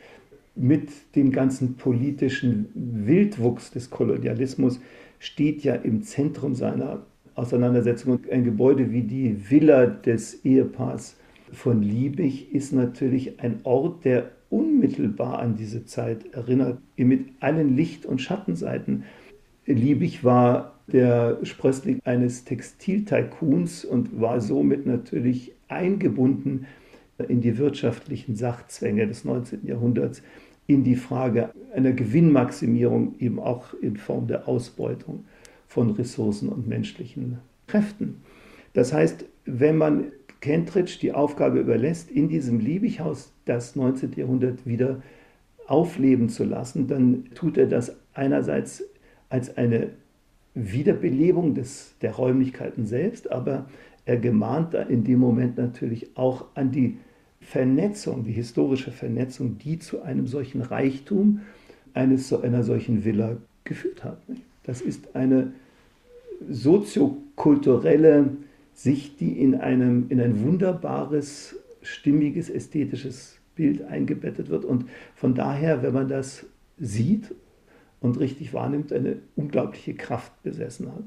mit 0.56 0.90
dem 1.16 1.32
ganzen 1.32 1.76
politischen 1.76 2.70
Wildwuchs 2.74 3.72
des 3.72 3.90
Kolonialismus 3.90 4.80
steht 5.20 5.64
ja 5.64 5.76
im 5.76 6.04
Zentrum 6.04 6.56
seiner 6.56 7.06
Auseinandersetzung. 7.36 8.14
Und 8.14 8.30
ein 8.30 8.44
Gebäude 8.44 8.92
wie 8.92 9.04
die 9.04 9.50
Villa 9.50 9.86
des 9.86 10.44
Ehepaars 10.44 11.16
von 11.52 11.82
Liebig 11.82 12.54
ist 12.54 12.74
natürlich 12.74 13.40
ein 13.40 13.60
Ort, 13.64 14.04
der 14.06 14.32
unmittelbar 14.50 15.40
an 15.40 15.56
diese 15.56 15.86
Zeit 15.86 16.34
erinnert, 16.34 16.80
mit 16.98 17.28
allen 17.40 17.76
Licht- 17.76 18.06
und 18.06 18.22
Schattenseiten. 18.22 19.04
Liebig 19.66 20.24
war 20.24 20.81
der 20.94 21.40
Sprössling 21.44 22.00
eines 22.04 22.44
Textiltycoons 22.46 23.86
und 23.86 24.20
war 24.20 24.42
somit 24.42 24.86
natürlich 24.86 25.54
eingebunden 25.68 26.66
in 27.28 27.42
die 27.42 27.58
wirtschaftlichen 27.58 28.36
Sachzwänge 28.36 29.08
des 29.08 29.26
19. 29.26 29.66
Jahrhunderts, 29.66 30.24
in 30.68 30.84
die 30.84 30.96
Frage 30.96 31.50
einer 31.76 31.92
Gewinnmaximierung 31.92 33.16
eben 33.20 33.40
auch 33.40 33.74
in 33.82 33.98
Form 33.98 34.28
der 34.28 34.48
Ausbeutung 34.48 35.26
von 35.68 35.92
Ressourcen 35.92 36.50
und 36.50 36.68
menschlichen 36.68 37.40
Kräften. 37.68 38.22
Das 38.74 38.94
heißt, 38.94 39.26
wenn 39.46 39.78
man 39.78 40.12
Kentridge 40.40 40.98
die 41.02 41.14
Aufgabe 41.14 41.60
überlässt, 41.60 42.10
in 42.10 42.30
diesem 42.30 42.60
Liebighaus 42.60 43.34
das 43.46 43.76
19. 43.76 44.14
Jahrhundert 44.14 44.66
wieder 44.66 45.02
aufleben 45.68 46.30
zu 46.30 46.44
lassen, 46.44 46.88
dann 46.88 47.26
tut 47.36 47.58
er 47.58 47.68
das 47.68 47.96
einerseits 48.14 48.84
als 49.30 49.56
eine 49.58 49.92
Wiederbelebung 50.54 51.54
des, 51.54 51.94
der 52.02 52.14
Räumlichkeiten 52.14 52.86
selbst, 52.86 53.32
aber 53.32 53.70
er 54.06 54.18
gemahnt 54.18 54.74
da 54.74 54.82
in 54.82 55.04
dem 55.04 55.20
Moment 55.20 55.58
natürlich 55.58 56.16
auch 56.16 56.46
an 56.56 56.72
die 56.72 56.98
Vernetzung, 57.40 58.24
die 58.24 58.32
historische 58.32 58.92
Vernetzung, 58.92 59.58
die 59.58 59.80
zu 59.80 60.02
einem 60.02 60.28
solchen 60.28 60.62
Reichtum 60.62 61.42
eines, 61.94 62.32
einer 62.34 62.64
solchen 62.64 63.04
Villa 63.04 63.38
geführt 63.64 64.04
hat. 64.04 64.22
Das 64.64 64.82
ist 64.82 65.16
eine 65.16 65.54
soziokulturelle 66.50 68.38
Sicht, 68.74 69.20
die 69.20 69.40
in, 69.40 69.56
einem, 69.56 70.06
in 70.10 70.20
ein 70.20 70.44
wunderbares, 70.44 71.56
stimmiges, 71.82 72.50
ästhetisches 72.50 73.38
Bild 73.56 73.84
eingebettet 73.84 74.50
wird 74.50 74.66
und 74.66 74.86
von 75.16 75.36
daher, 75.36 75.84
wenn 75.84 75.94
man 75.94 76.08
das 76.08 76.46
sieht 76.80 77.34
und 78.02 78.20
richtig 78.20 78.54
wahrnimmt, 78.54 78.92
eine 78.92 79.20
unglaubliche 79.36 79.94
Kraft 79.94 80.44
besessen 80.44 80.92
hat. 80.92 81.04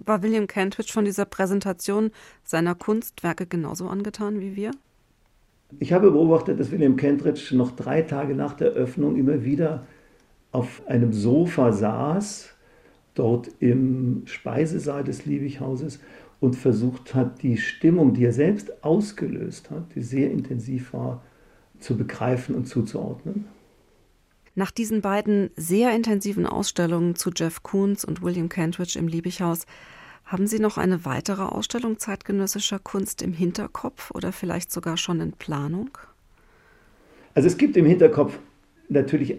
War 0.00 0.22
William 0.22 0.46
Kentridge 0.46 0.92
von 0.92 1.04
dieser 1.04 1.24
Präsentation 1.24 2.10
seiner 2.42 2.74
Kunstwerke 2.74 3.46
genauso 3.46 3.88
angetan 3.88 4.40
wie 4.40 4.56
wir? 4.56 4.72
Ich 5.78 5.92
habe 5.92 6.10
beobachtet, 6.10 6.58
dass 6.58 6.70
William 6.70 6.96
Kentridge 6.96 7.54
noch 7.54 7.72
drei 7.72 8.02
Tage 8.02 8.34
nach 8.34 8.54
der 8.54 8.68
Öffnung 8.68 9.16
immer 9.16 9.44
wieder 9.44 9.86
auf 10.50 10.82
einem 10.86 11.12
Sofa 11.12 11.72
saß, 11.72 12.54
dort 13.14 13.50
im 13.60 14.22
Speisesaal 14.24 15.04
des 15.04 15.26
Liebighauses 15.26 16.00
und 16.40 16.56
versucht 16.56 17.14
hat, 17.14 17.42
die 17.42 17.58
Stimmung, 17.58 18.14
die 18.14 18.24
er 18.24 18.32
selbst 18.32 18.82
ausgelöst 18.82 19.70
hat, 19.70 19.94
die 19.94 20.02
sehr 20.02 20.30
intensiv 20.30 20.94
war, 20.94 21.22
zu 21.80 21.96
begreifen 21.96 22.54
und 22.54 22.66
zuzuordnen. 22.66 23.44
Nach 24.58 24.72
diesen 24.72 25.02
beiden 25.02 25.50
sehr 25.54 25.94
intensiven 25.94 26.44
Ausstellungen 26.44 27.14
zu 27.14 27.30
Jeff 27.30 27.62
Koons 27.62 28.04
und 28.04 28.22
William 28.22 28.48
Kentridge 28.48 28.98
im 28.98 29.06
Liebighaus 29.06 29.66
haben 30.24 30.48
Sie 30.48 30.58
noch 30.58 30.78
eine 30.78 31.04
weitere 31.04 31.42
Ausstellung 31.42 32.00
zeitgenössischer 32.00 32.80
Kunst 32.80 33.22
im 33.22 33.32
Hinterkopf 33.32 34.10
oder 34.10 34.32
vielleicht 34.32 34.72
sogar 34.72 34.96
schon 34.96 35.20
in 35.20 35.30
Planung? 35.30 35.90
Also 37.34 37.46
es 37.46 37.56
gibt 37.56 37.76
im 37.76 37.86
Hinterkopf 37.86 38.36
natürlich 38.88 39.36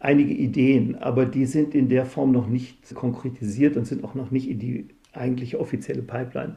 einige 0.00 0.32
Ideen, 0.32 0.94
aber 0.94 1.26
die 1.26 1.44
sind 1.44 1.74
in 1.74 1.90
der 1.90 2.06
Form 2.06 2.32
noch 2.32 2.46
nicht 2.46 2.94
konkretisiert 2.94 3.76
und 3.76 3.86
sind 3.86 4.02
auch 4.04 4.14
noch 4.14 4.30
nicht 4.30 4.48
in 4.48 4.58
die 4.58 4.88
eigentliche 5.12 5.60
offizielle 5.60 6.00
Pipeline 6.00 6.56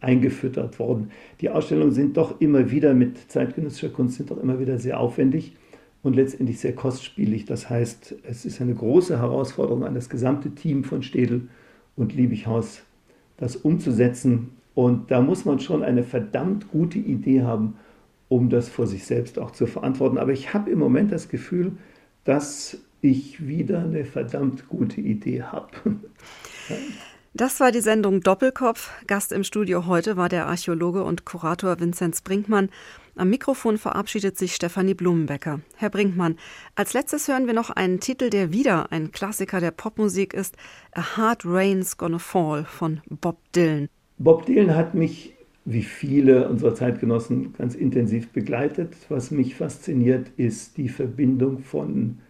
eingefüttert 0.00 0.78
worden. 0.78 1.10
Die 1.42 1.50
Ausstellungen 1.50 1.92
sind 1.92 2.16
doch 2.16 2.40
immer 2.40 2.70
wieder 2.70 2.94
mit 2.94 3.30
zeitgenössischer 3.30 3.90
Kunst 3.90 4.16
sind 4.16 4.30
doch 4.30 4.38
immer 4.38 4.58
wieder 4.60 4.78
sehr 4.78 4.98
aufwendig 4.98 5.56
und 6.02 6.16
letztendlich 6.16 6.60
sehr 6.60 6.74
kostspielig. 6.74 7.44
Das 7.44 7.68
heißt, 7.68 8.16
es 8.22 8.44
ist 8.44 8.60
eine 8.60 8.74
große 8.74 9.18
Herausforderung 9.18 9.84
an 9.84 9.94
das 9.94 10.08
gesamte 10.08 10.50
Team 10.50 10.84
von 10.84 11.02
Städel 11.02 11.48
und 11.96 12.14
Liebighaus, 12.14 12.82
das 13.36 13.56
umzusetzen. 13.56 14.50
Und 14.74 15.10
da 15.10 15.20
muss 15.20 15.44
man 15.44 15.60
schon 15.60 15.82
eine 15.82 16.02
verdammt 16.02 16.70
gute 16.70 16.98
Idee 16.98 17.42
haben, 17.42 17.76
um 18.28 18.48
das 18.48 18.68
vor 18.68 18.86
sich 18.86 19.04
selbst 19.04 19.38
auch 19.38 19.50
zu 19.50 19.66
verantworten. 19.66 20.18
Aber 20.18 20.32
ich 20.32 20.54
habe 20.54 20.70
im 20.70 20.78
Moment 20.78 21.12
das 21.12 21.28
Gefühl, 21.28 21.72
dass 22.24 22.78
ich 23.02 23.46
wieder 23.46 23.80
eine 23.80 24.04
verdammt 24.04 24.68
gute 24.68 25.00
Idee 25.00 25.42
habe. 25.42 25.68
Das 27.32 27.60
war 27.60 27.70
die 27.70 27.80
Sendung 27.80 28.22
Doppelkopf. 28.22 28.90
Gast 29.06 29.30
im 29.30 29.44
Studio 29.44 29.86
heute 29.86 30.16
war 30.16 30.28
der 30.28 30.48
Archäologe 30.48 31.04
und 31.04 31.24
Kurator 31.24 31.78
Vinzenz 31.78 32.22
Brinkmann. 32.22 32.70
Am 33.20 33.28
Mikrofon 33.28 33.76
verabschiedet 33.76 34.38
sich 34.38 34.54
Stefanie 34.54 34.94
Blumenbecker. 34.94 35.60
Herr 35.76 35.90
Brinkmann, 35.90 36.36
als 36.74 36.94
letztes 36.94 37.28
hören 37.28 37.46
wir 37.46 37.52
noch 37.52 37.68
einen 37.68 38.00
Titel, 38.00 38.30
der 38.30 38.50
wieder 38.50 38.92
ein 38.92 39.12
Klassiker 39.12 39.60
der 39.60 39.72
Popmusik 39.72 40.32
ist: 40.32 40.56
A 40.92 41.18
Hard 41.18 41.44
Rain's 41.44 41.98
Gonna 41.98 42.18
Fall 42.18 42.64
von 42.64 43.02
Bob 43.10 43.36
Dylan. 43.52 43.90
Bob 44.16 44.46
Dylan 44.46 44.74
hat 44.74 44.94
mich, 44.94 45.34
wie 45.66 45.82
viele 45.82 46.48
unserer 46.48 46.74
Zeitgenossen, 46.74 47.52
ganz 47.52 47.74
intensiv 47.74 48.30
begleitet. 48.30 48.96
Was 49.10 49.30
mich 49.30 49.54
fasziniert, 49.54 50.30
ist 50.38 50.78
die 50.78 50.88
Verbindung 50.88 51.58
von 51.58 52.20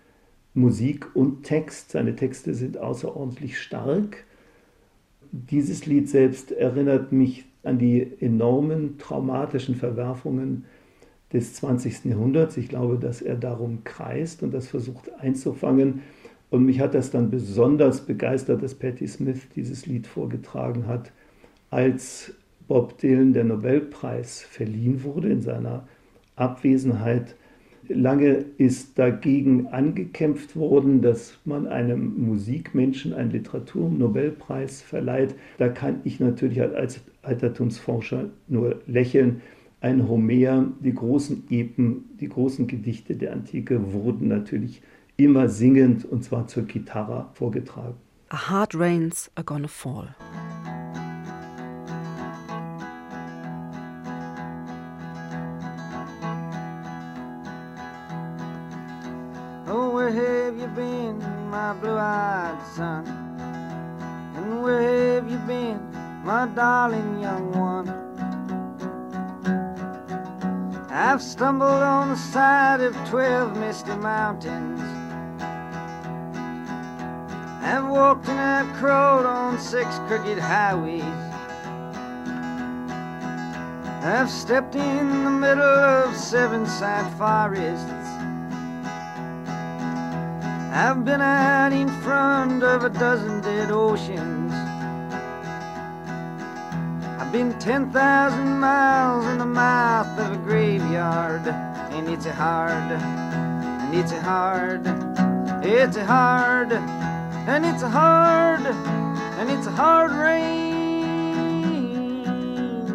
Musik 0.55 1.15
und 1.15 1.45
Text. 1.45 1.93
Seine 1.93 2.17
Texte 2.17 2.53
sind 2.53 2.79
außerordentlich 2.79 3.61
stark 3.61 4.25
dieses 5.33 5.87
Lied 5.87 6.09
selbst 6.09 6.53
erinnert 6.53 7.13
mich 7.13 7.45
an 7.63 7.79
die 7.79 8.07
enormen 8.21 8.99
traumatischen 8.99 9.77
Verwerfungen 9.77 10.65
des 11.33 11.55
20. 11.55 12.07
Jahrhunderts. 12.07 12.57
Ich 12.57 12.69
glaube, 12.69 12.99
dass 12.99 13.23
er 13.23 13.37
darum 13.37 13.85
kreist 13.85 14.43
und 14.43 14.53
das 14.53 14.69
versucht 14.69 15.11
einzufangen. 15.21 16.03
Und 16.51 16.65
mich 16.65 16.81
hat 16.81 16.95
das 16.95 17.11
dann 17.11 17.31
besonders 17.31 18.01
begeistert, 18.01 18.63
dass 18.63 18.75
Patti 18.75 19.07
Smith 19.07 19.49
dieses 19.55 19.87
Lied 19.87 20.07
vorgetragen 20.07 20.87
hat, 20.87 21.13
als 21.71 22.35
Bob 22.67 22.99
Dylan 22.99 23.33
der 23.33 23.45
Nobelpreis 23.45 24.43
verliehen 24.43 25.05
wurde 25.05 25.29
in 25.29 25.43
seiner 25.43 25.87
Abwesenheit. 26.37 27.37
Lange 27.89 28.45
ist 28.59 28.99
dagegen 28.99 29.69
angekämpft 29.69 30.55
worden, 30.55 31.03
dass 31.03 31.39
man 31.45 31.67
einem 31.67 32.25
Musikmenschen 32.25 33.13
einen 33.13 33.31
Literaturnobelpreis 33.31 34.83
verleiht. 34.83 35.35
Da 35.59 35.69
kann 35.69 36.01
ich 36.05 36.21
natürlich 36.21 36.63
als 36.63 37.01
Altertumsforscher 37.23 38.27
nur 38.47 38.81
lächeln. 38.87 39.43
Ein 39.83 40.07
Homer, 40.09 40.67
die 40.81 40.93
großen 40.93 41.45
Epen, 41.49 42.05
die 42.21 42.29
großen 42.29 42.67
Gedichte 42.67 43.17
der 43.17 43.33
Antike 43.33 43.95
wurden 43.95 44.29
natürlich 44.29 44.83
immer 45.17 45.49
singend 45.49 46.05
und 46.05 46.23
zwar 46.23 46.47
zur 46.49 46.65
Gitarre 46.65 47.31
vorgetragen. 47.33 47.95
A 48.29 48.51
hard 48.51 48.75
rains 48.75 49.31
are 49.37 49.45
gonna 49.45 49.69
fall. 49.69 50.15
Oh, 59.67 59.95
where 59.95 60.13
have 60.13 60.61
you 60.61 60.69
been, 60.77 61.17
my 61.51 61.73
blue-eyed 61.81 62.59
son? 62.77 63.07
And 64.37 64.63
where 64.63 65.17
have 65.17 65.31
you 65.31 65.39
been, 65.47 65.81
my 66.23 66.47
darling 66.55 67.23
young 67.23 67.51
one? 67.55 68.00
I've 71.03 71.23
stumbled 71.23 71.83
on 71.83 72.11
the 72.11 72.17
side 72.17 72.83
of 72.83 72.95
twelve 73.09 73.57
misty 73.57 73.97
mountains. 73.97 74.83
I've 77.63 77.89
walked 77.89 78.29
and 78.29 78.39
I've 78.39 78.77
crawled 78.77 79.25
on 79.25 79.59
six 79.59 79.99
crooked 80.07 80.39
highways. 80.39 81.03
I've 84.05 84.29
stepped 84.29 84.75
in 84.75 85.25
the 85.25 85.31
middle 85.31 85.63
of 85.63 86.15
seven 86.15 86.67
sad 86.67 87.11
forests. 87.17 87.89
I've 90.77 91.03
been 91.07 91.23
out 91.23 91.73
in 91.73 91.89
front 92.03 92.63
of 92.63 92.85
a 92.85 92.91
dozen 92.91 93.41
dead 93.41 93.71
oceans. 93.71 94.50
I've 97.31 97.39
been 97.39 97.57
10,000 97.61 98.59
miles 98.59 99.25
in 99.27 99.39
the 99.39 99.47
mouth 99.47 100.19
of 100.19 100.33
a 100.33 100.37
graveyard. 100.39 101.47
And 101.47 102.09
it's 102.09 102.27
a 102.27 102.33
hard, 102.33 102.91
and 102.91 103.95
it's 103.95 104.11
a 104.11 104.21
hard, 104.21 104.85
it's 105.65 105.97
a 105.97 106.05
hard, 106.05 106.73
and 106.73 107.65
it's 107.65 107.85
a 107.85 107.89
hard, 107.89 108.67
and 108.67 109.49
it's 109.49 109.69
a 109.69 109.71
hard 109.71 110.11
rains 110.11 110.51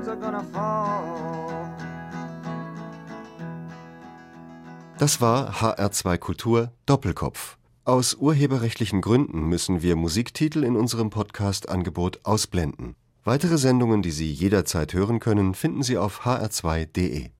are 0.06 0.18
gonna 0.18 0.44
fall. 0.52 1.72
Das 4.98 5.22
war 5.22 5.54
HR2 5.62 6.18
Kultur 6.18 6.74
Doppelkopf. 6.86 7.58
Aus 7.86 8.14
urheberrechtlichen 8.16 9.00
Gründen 9.00 9.48
müssen 9.48 9.82
wir 9.82 9.96
Musiktitel 9.96 10.66
in 10.66 10.76
unserem 10.76 11.10
Podcast-Angebot 11.10 12.26
ausblenden. 12.26 12.98
Weitere 13.28 13.58
Sendungen, 13.58 14.04
die 14.04 14.12
Sie 14.12 14.32
jederzeit 14.32 14.94
hören 14.94 15.20
können, 15.20 15.56
finden 15.56 15.82
Sie 15.82 15.98
auf 15.98 16.28
hr2.de. 16.28 17.32